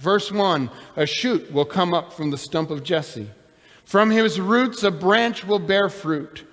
verse 0.00 0.32
1 0.32 0.70
A 0.96 1.06
shoot 1.06 1.52
will 1.52 1.64
come 1.64 1.94
up 1.94 2.12
from 2.12 2.30
the 2.30 2.38
stump 2.38 2.70
of 2.70 2.82
Jesse. 2.82 3.30
From 3.84 4.10
his 4.10 4.40
roots, 4.40 4.82
a 4.82 4.90
branch 4.90 5.44
will 5.44 5.58
bear 5.58 5.88
fruit. 5.88 6.44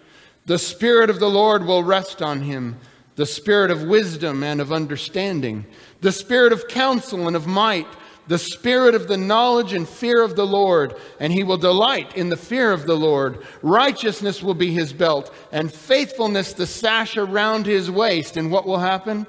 The 0.45 0.59
Spirit 0.59 1.09
of 1.09 1.19
the 1.19 1.29
Lord 1.29 1.65
will 1.65 1.83
rest 1.83 2.21
on 2.21 2.41
him. 2.41 2.77
The 3.15 3.25
Spirit 3.25 3.71
of 3.71 3.83
wisdom 3.83 4.43
and 4.43 4.61
of 4.61 4.71
understanding, 4.71 5.65
the 6.01 6.11
Spirit 6.11 6.53
of 6.53 6.67
counsel 6.67 7.27
and 7.27 7.35
of 7.35 7.47
might, 7.47 7.87
the 8.27 8.37
Spirit 8.37 8.95
of 8.95 9.07
the 9.07 9.17
knowledge 9.17 9.73
and 9.73 9.87
fear 9.87 10.21
of 10.21 10.35
the 10.35 10.45
Lord. 10.45 10.95
And 11.19 11.31
he 11.31 11.43
will 11.43 11.57
delight 11.57 12.15
in 12.15 12.29
the 12.29 12.37
fear 12.37 12.71
of 12.71 12.85
the 12.85 12.95
Lord. 12.95 13.45
Righteousness 13.61 14.43
will 14.43 14.53
be 14.53 14.71
his 14.71 14.93
belt, 14.93 15.33
and 15.51 15.71
faithfulness 15.71 16.53
the 16.53 16.67
sash 16.67 17.17
around 17.17 17.65
his 17.65 17.89
waist. 17.89 18.37
And 18.37 18.51
what 18.51 18.65
will 18.65 18.79
happen? 18.79 19.25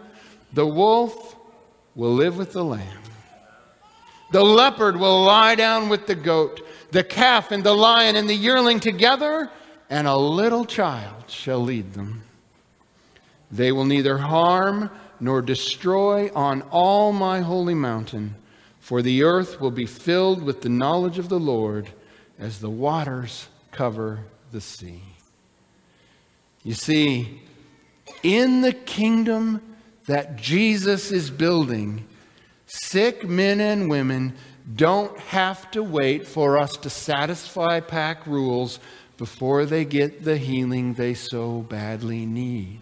The 0.52 0.66
wolf 0.66 1.36
will 1.94 2.14
live 2.14 2.36
with 2.36 2.52
the 2.52 2.64
lamb. 2.64 3.02
The 4.32 4.44
leopard 4.44 4.96
will 4.96 5.22
lie 5.24 5.54
down 5.54 5.88
with 5.88 6.06
the 6.06 6.14
goat 6.14 6.62
the 6.90 7.04
calf 7.04 7.50
and 7.50 7.62
the 7.62 7.74
lion 7.74 8.16
and 8.16 8.28
the 8.28 8.34
yearling 8.34 8.80
together, 8.80 9.50
and 9.90 10.06
a 10.06 10.16
little 10.16 10.64
child 10.64 11.24
shall 11.28 11.60
lead 11.60 11.92
them. 11.92 12.22
They 13.50 13.72
will 13.72 13.84
neither 13.84 14.18
harm 14.18 14.90
nor 15.20 15.42
destroy 15.42 16.30
on 16.34 16.62
all 16.70 17.12
my 17.12 17.40
holy 17.40 17.74
mountain, 17.74 18.36
for 18.88 19.02
the 19.02 19.22
earth 19.22 19.60
will 19.60 19.70
be 19.70 19.84
filled 19.84 20.42
with 20.42 20.62
the 20.62 20.68
knowledge 20.70 21.18
of 21.18 21.28
the 21.28 21.38
Lord 21.38 21.90
as 22.38 22.58
the 22.58 22.70
waters 22.70 23.48
cover 23.70 24.20
the 24.50 24.62
sea. 24.62 25.02
You 26.62 26.72
see, 26.72 27.42
in 28.22 28.62
the 28.62 28.72
kingdom 28.72 29.76
that 30.06 30.36
Jesus 30.36 31.12
is 31.12 31.30
building, 31.30 32.06
sick 32.64 33.28
men 33.28 33.60
and 33.60 33.90
women 33.90 34.32
don't 34.74 35.18
have 35.18 35.70
to 35.72 35.82
wait 35.82 36.26
for 36.26 36.56
us 36.56 36.74
to 36.78 36.88
satisfy 36.88 37.80
pack 37.80 38.26
rules 38.26 38.80
before 39.18 39.66
they 39.66 39.84
get 39.84 40.24
the 40.24 40.38
healing 40.38 40.94
they 40.94 41.12
so 41.12 41.60
badly 41.60 42.24
need. 42.24 42.80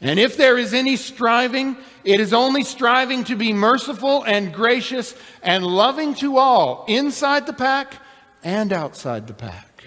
And 0.00 0.18
if 0.18 0.36
there 0.36 0.58
is 0.58 0.74
any 0.74 0.96
striving, 0.96 1.76
it 2.04 2.20
is 2.20 2.32
only 2.32 2.64
striving 2.64 3.24
to 3.24 3.36
be 3.36 3.52
merciful 3.52 4.22
and 4.24 4.52
gracious 4.52 5.14
and 5.42 5.64
loving 5.64 6.14
to 6.16 6.36
all, 6.36 6.84
inside 6.88 7.46
the 7.46 7.52
pack 7.52 7.94
and 8.42 8.72
outside 8.72 9.26
the 9.26 9.34
pack. 9.34 9.84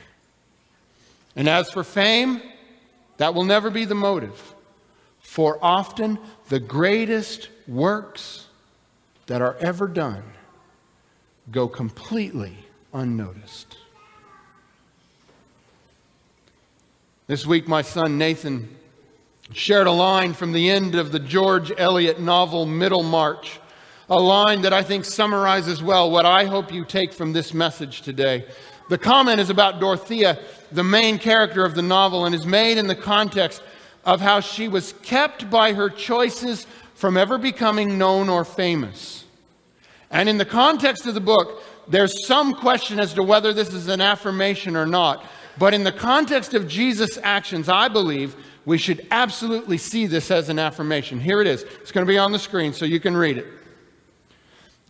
And 1.36 1.48
as 1.48 1.70
for 1.70 1.84
fame, 1.84 2.42
that 3.18 3.36
will 3.36 3.44
never 3.44 3.70
be 3.70 3.86
the 3.86 3.96
motive. 3.96 4.56
For 5.20 5.60
often 5.62 6.18
the 6.50 6.60
greatest 6.60 7.50
works 7.68 8.48
that 9.28 9.42
are 9.42 9.56
ever 9.60 9.88
done 9.88 10.24
go 11.52 11.68
completely 11.68 12.58
unnoticed. 12.94 13.78
This 17.28 17.46
week, 17.46 17.68
my 17.68 17.82
son 17.82 18.18
Nathan 18.18 18.77
shared 19.54 19.88
a 19.88 19.92
line 19.92 20.34
from 20.34 20.52
the 20.52 20.70
end 20.70 20.96
of 20.96 21.12
the 21.12 21.20
George 21.20 21.72
Eliot 21.78 22.20
novel 22.20 22.66
Middlemarch, 22.66 23.60
a 24.10 24.20
line 24.20 24.62
that 24.62 24.74
I 24.74 24.84
think 24.84 25.06
summarizes 25.06 25.82
well 25.82 26.12
what 26.12 26.26
I 26.26 26.46
hope 26.46 26.72
you 26.72 26.86
take 26.86 27.14
from 27.14 27.34
this 27.34 27.54
message 27.54 28.02
today. 28.02 28.46
The 28.90 28.98
comment 28.98 29.40
is 29.40 29.50
about 29.50 29.80
Dorothea, 29.80 30.40
the 30.72 30.84
main 30.84 31.18
character 31.20 31.66
of 31.66 31.76
the 31.76 31.82
novel, 31.82 32.26
and 32.26 32.34
is 32.34 32.46
made 32.46 32.78
in 32.78 32.88
the 32.88 32.96
context 32.96 33.62
of 34.06 34.22
how 34.22 34.40
she 34.40 34.68
was 34.68 34.94
kept 35.02 35.50
by 35.50 35.74
her 35.74 35.90
choices 35.90 36.66
from 36.96 37.18
ever 37.18 37.38
becoming 37.38 37.98
known 37.98 38.30
or 38.30 38.46
famous. 38.46 39.26
And 40.10 40.30
in 40.30 40.38
the 40.38 40.46
context 40.46 41.06
of 41.06 41.14
the 41.14 41.22
book, 41.22 41.62
there's 41.88 42.26
some 42.26 42.54
question 42.54 43.00
as 43.00 43.14
to 43.14 43.24
whether 43.24 43.54
this 43.54 43.74
is 43.74 43.88
an 43.88 44.02
affirmation 44.02 44.76
or 44.76 44.86
not. 44.86 45.26
But 45.58 45.74
in 45.74 45.84
the 45.84 45.92
context 45.92 46.54
of 46.54 46.68
Jesus' 46.68 47.18
actions, 47.24 47.68
I 47.68 47.88
believe 47.88 48.36
we 48.68 48.78
should 48.78 49.08
absolutely 49.12 49.78
see 49.78 50.08
this 50.08 50.30
as 50.30 50.50
an 50.50 50.60
affirmation. 50.60 51.22
Here 51.22 51.40
it 51.40 51.48
is. 51.48 51.64
It's 51.64 51.94
going 51.94 52.06
to 52.06 52.12
be 52.12 52.18
on 52.18 52.34
the 52.34 52.38
screen 52.38 52.74
so 52.74 52.84
you 52.84 53.00
can 53.00 53.16
read 53.16 53.38
it. 53.38 53.48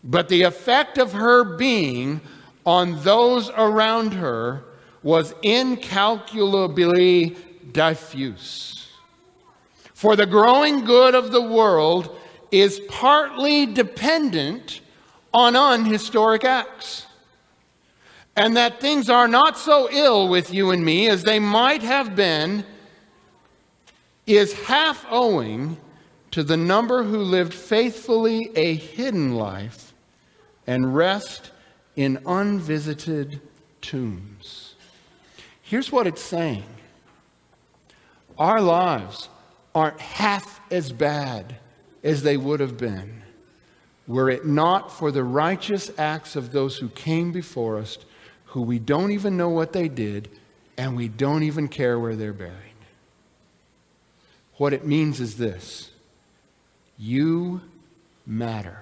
But 0.04 0.30
the 0.30 0.42
effect 0.42 0.98
of 0.98 1.14
her 1.14 1.44
being 1.44 2.22
on 2.66 3.04
those 3.04 3.52
around 3.52 4.16
her 4.16 4.64
was 5.04 5.36
incalculably 5.44 7.38
diffuse. 7.72 8.88
For 9.94 10.16
the 10.16 10.26
growing 10.26 10.84
good 10.84 11.14
of 11.14 11.32
the 11.32 11.44
world 11.44 12.18
is 12.50 12.80
partly 12.88 13.68
dependent 13.68 14.82
on 15.36 15.56
unhistoric 15.56 16.44
acts. 16.44 17.06
And 18.36 18.58
that 18.58 18.82
things 18.82 19.08
are 19.08 19.28
not 19.28 19.56
so 19.56 19.88
ill 19.92 20.30
with 20.30 20.52
you 20.52 20.72
and 20.72 20.84
me 20.84 21.10
as 21.10 21.22
they 21.22 21.38
might 21.38 21.84
have 21.84 22.16
been 22.16 22.66
is 24.28 24.54
half 24.54 25.06
owing 25.10 25.78
to 26.32 26.44
the 26.44 26.58
number 26.58 27.04
who 27.04 27.20
lived 27.20 27.54
faithfully 27.54 28.52
a 28.56 28.76
hidden 28.76 29.34
life 29.36 29.94
and 30.68 30.96
rest 30.96 31.52
in 31.96 32.20
unvisited 32.26 33.40
tombs. 33.82 34.76
Here's 35.62 35.92
what 35.92 36.08
it's 36.08 36.22
saying 36.22 36.66
our 38.38 38.62
lives 38.62 39.30
aren't 39.74 40.00
half 40.00 40.62
as 40.70 40.92
bad 40.92 41.56
as 42.04 42.22
they 42.22 42.38
would 42.38 42.60
have 42.60 42.78
been 42.78 43.24
were 44.08 44.30
it 44.30 44.46
not 44.46 44.92
for 44.92 45.12
the 45.12 45.24
righteous 45.24 45.92
acts 45.98 46.36
of 46.36 46.52
those 46.52 46.78
who 46.78 46.88
came 46.90 47.32
before 47.32 47.78
us, 47.78 47.98
who 48.46 48.62
we 48.62 48.80
don't 48.80 49.12
even 49.12 49.36
know 49.36 49.50
what 49.50 49.74
they 49.74 49.90
did, 49.90 50.30
and 50.78 50.96
we 50.96 51.10
don't 51.10 51.44
even 51.44 51.68
care 51.68 52.00
where 52.00 52.16
they're 52.16 52.32
buried. 52.32 52.67
What 54.58 54.74
it 54.74 54.86
means 54.86 55.20
is 55.20 55.38
this 55.38 55.90
you 56.98 57.62
matter. 58.26 58.78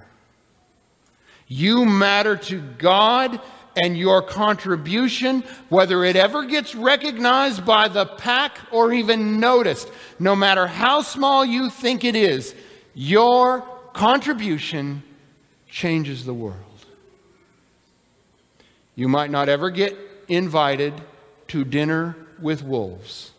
You 1.47 1.85
matter 1.85 2.37
to 2.37 2.59
God 2.59 3.39
and 3.77 3.97
your 3.97 4.21
contribution, 4.21 5.43
whether 5.69 6.03
it 6.03 6.15
ever 6.15 6.45
gets 6.45 6.73
recognized 6.73 7.65
by 7.65 7.87
the 7.87 8.05
pack 8.05 8.57
or 8.71 8.93
even 8.93 9.39
noticed, 9.39 9.91
no 10.17 10.35
matter 10.35 10.65
how 10.65 11.01
small 11.01 11.45
you 11.45 11.69
think 11.69 12.03
it 12.03 12.15
is, 12.15 12.55
your 12.93 13.61
contribution 13.93 15.03
changes 15.69 16.25
the 16.25 16.33
world. 16.33 16.59
You 18.95 19.09
might 19.09 19.29
not 19.29 19.49
ever 19.49 19.69
get 19.69 19.95
invited 20.29 20.93
to 21.49 21.65
dinner 21.65 22.15
with 22.39 22.63
wolves, 22.63 23.31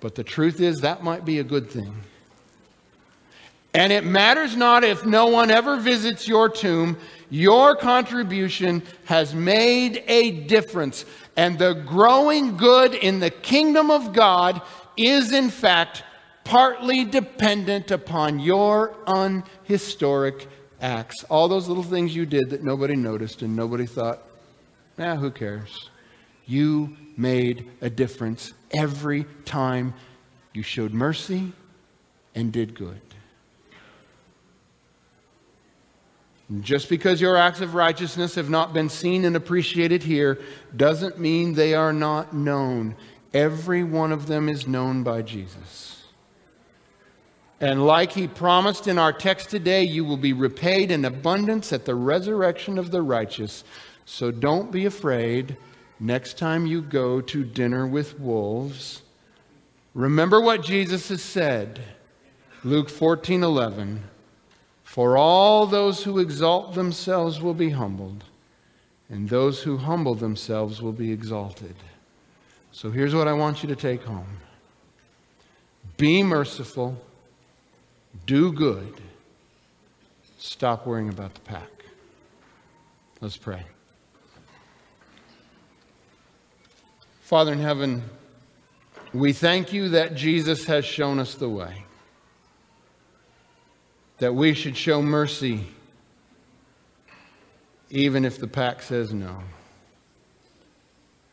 but 0.00 0.14
the 0.14 0.24
truth 0.24 0.60
is 0.60 0.80
that 0.80 1.02
might 1.02 1.24
be 1.24 1.38
a 1.38 1.44
good 1.44 1.70
thing. 1.70 1.94
And 3.74 3.92
it 3.92 4.04
matters 4.04 4.56
not 4.56 4.82
if 4.82 5.04
no 5.04 5.26
one 5.26 5.50
ever 5.50 5.76
visits 5.76 6.26
your 6.26 6.48
tomb, 6.48 6.96
your 7.30 7.76
contribution 7.76 8.82
has 9.04 9.34
made 9.34 10.02
a 10.08 10.30
difference. 10.30 11.04
And 11.36 11.58
the 11.58 11.74
growing 11.74 12.56
good 12.56 12.94
in 12.94 13.20
the 13.20 13.30
kingdom 13.30 13.90
of 13.90 14.12
God 14.12 14.62
is, 14.96 15.32
in 15.32 15.50
fact, 15.50 16.02
partly 16.44 17.04
dependent 17.04 17.90
upon 17.90 18.40
your 18.40 18.96
unhistoric 19.06 20.48
acts. 20.80 21.22
All 21.24 21.46
those 21.46 21.68
little 21.68 21.82
things 21.82 22.16
you 22.16 22.24
did 22.24 22.50
that 22.50 22.64
nobody 22.64 22.96
noticed 22.96 23.42
and 23.42 23.54
nobody 23.54 23.86
thought, 23.86 24.22
eh, 24.98 25.14
who 25.16 25.30
cares? 25.30 25.90
You 26.48 26.96
made 27.16 27.70
a 27.80 27.90
difference 27.90 28.54
every 28.76 29.26
time 29.44 29.94
you 30.52 30.62
showed 30.64 30.92
mercy 30.92 31.52
and 32.34 32.50
did 32.50 32.74
good. 32.74 33.00
Just 36.60 36.88
because 36.88 37.20
your 37.20 37.36
acts 37.36 37.60
of 37.60 37.74
righteousness 37.74 38.34
have 38.36 38.48
not 38.48 38.72
been 38.72 38.88
seen 38.88 39.26
and 39.26 39.36
appreciated 39.36 40.02
here 40.02 40.40
doesn't 40.74 41.20
mean 41.20 41.52
they 41.52 41.74
are 41.74 41.92
not 41.92 42.32
known. 42.32 42.96
Every 43.34 43.84
one 43.84 44.10
of 44.10 44.26
them 44.26 44.48
is 44.48 44.66
known 44.66 45.02
by 45.02 45.20
Jesus. 45.20 46.04
And 47.60 47.84
like 47.84 48.12
he 48.12 48.26
promised 48.26 48.86
in 48.86 48.98
our 48.98 49.12
text 49.12 49.50
today, 49.50 49.82
you 49.82 50.04
will 50.04 50.16
be 50.16 50.32
repaid 50.32 50.90
in 50.90 51.04
abundance 51.04 51.72
at 51.72 51.84
the 51.84 51.94
resurrection 51.94 52.78
of 52.78 52.92
the 52.92 53.02
righteous. 53.02 53.64
So 54.06 54.30
don't 54.30 54.72
be 54.72 54.86
afraid 54.86 55.58
next 56.00 56.38
time 56.38 56.66
you 56.66 56.82
go 56.82 57.20
to 57.20 57.44
dinner 57.44 57.86
with 57.86 58.18
wolves. 58.18 59.02
Remember 59.94 60.40
what 60.40 60.62
Jesus 60.62 61.08
has 61.08 61.22
said. 61.22 61.80
Luke 62.64 62.88
14 62.88 63.42
11. 63.42 64.04
For 64.84 65.16
all 65.16 65.66
those 65.66 66.04
who 66.04 66.18
exalt 66.18 66.74
themselves 66.74 67.40
will 67.40 67.54
be 67.54 67.70
humbled, 67.70 68.24
and 69.08 69.28
those 69.28 69.62
who 69.62 69.76
humble 69.76 70.14
themselves 70.14 70.82
will 70.82 70.92
be 70.92 71.12
exalted. 71.12 71.76
So 72.72 72.90
here's 72.90 73.14
what 73.14 73.28
I 73.28 73.32
want 73.32 73.62
you 73.62 73.68
to 73.68 73.76
take 73.76 74.02
home 74.02 74.38
be 75.96 76.22
merciful, 76.22 76.96
do 78.26 78.52
good, 78.52 79.00
stop 80.38 80.86
worrying 80.86 81.08
about 81.08 81.34
the 81.34 81.40
pack. 81.40 81.70
Let's 83.20 83.36
pray. 83.36 83.64
Father 87.28 87.52
in 87.52 87.58
heaven, 87.58 88.02
we 89.12 89.34
thank 89.34 89.70
you 89.70 89.90
that 89.90 90.14
Jesus 90.14 90.64
has 90.64 90.86
shown 90.86 91.18
us 91.18 91.34
the 91.34 91.50
way 91.50 91.84
that 94.16 94.34
we 94.34 94.54
should 94.54 94.78
show 94.78 95.02
mercy 95.02 95.66
even 97.90 98.24
if 98.24 98.38
the 98.38 98.46
pack 98.46 98.80
says 98.80 99.12
no. 99.12 99.42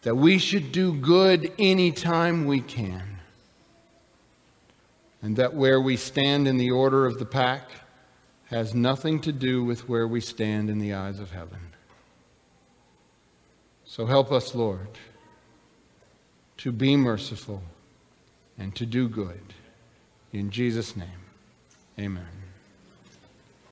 That 0.02 0.16
we 0.16 0.38
should 0.38 0.74
do 0.74 0.94
good 0.94 1.54
anytime 1.58 2.44
we 2.44 2.60
can. 2.60 3.22
And 5.22 5.38
that 5.38 5.54
where 5.54 5.80
we 5.80 5.96
stand 5.96 6.46
in 6.46 6.58
the 6.58 6.72
order 6.72 7.06
of 7.06 7.20
the 7.20 7.26
pack 7.26 7.70
has 8.48 8.76
nothing 8.76 9.22
to 9.22 9.32
do 9.32 9.64
with 9.64 9.88
where 9.88 10.10
we 10.10 10.20
stand 10.20 10.70
in 10.70 10.80
the 10.80 10.94
eyes 10.94 11.22
of 11.22 11.32
heaven. 11.32 11.72
So 13.86 14.06
help 14.06 14.34
us, 14.34 14.54
Lord, 14.54 14.90
to 16.66 16.72
be 16.72 16.96
merciful 16.96 17.62
and 18.58 18.74
to 18.74 18.88
do 18.88 19.08
good. 19.08 19.54
In 20.34 20.50
Jesus' 20.50 20.96
name, 20.96 21.22
amen. 22.00 22.35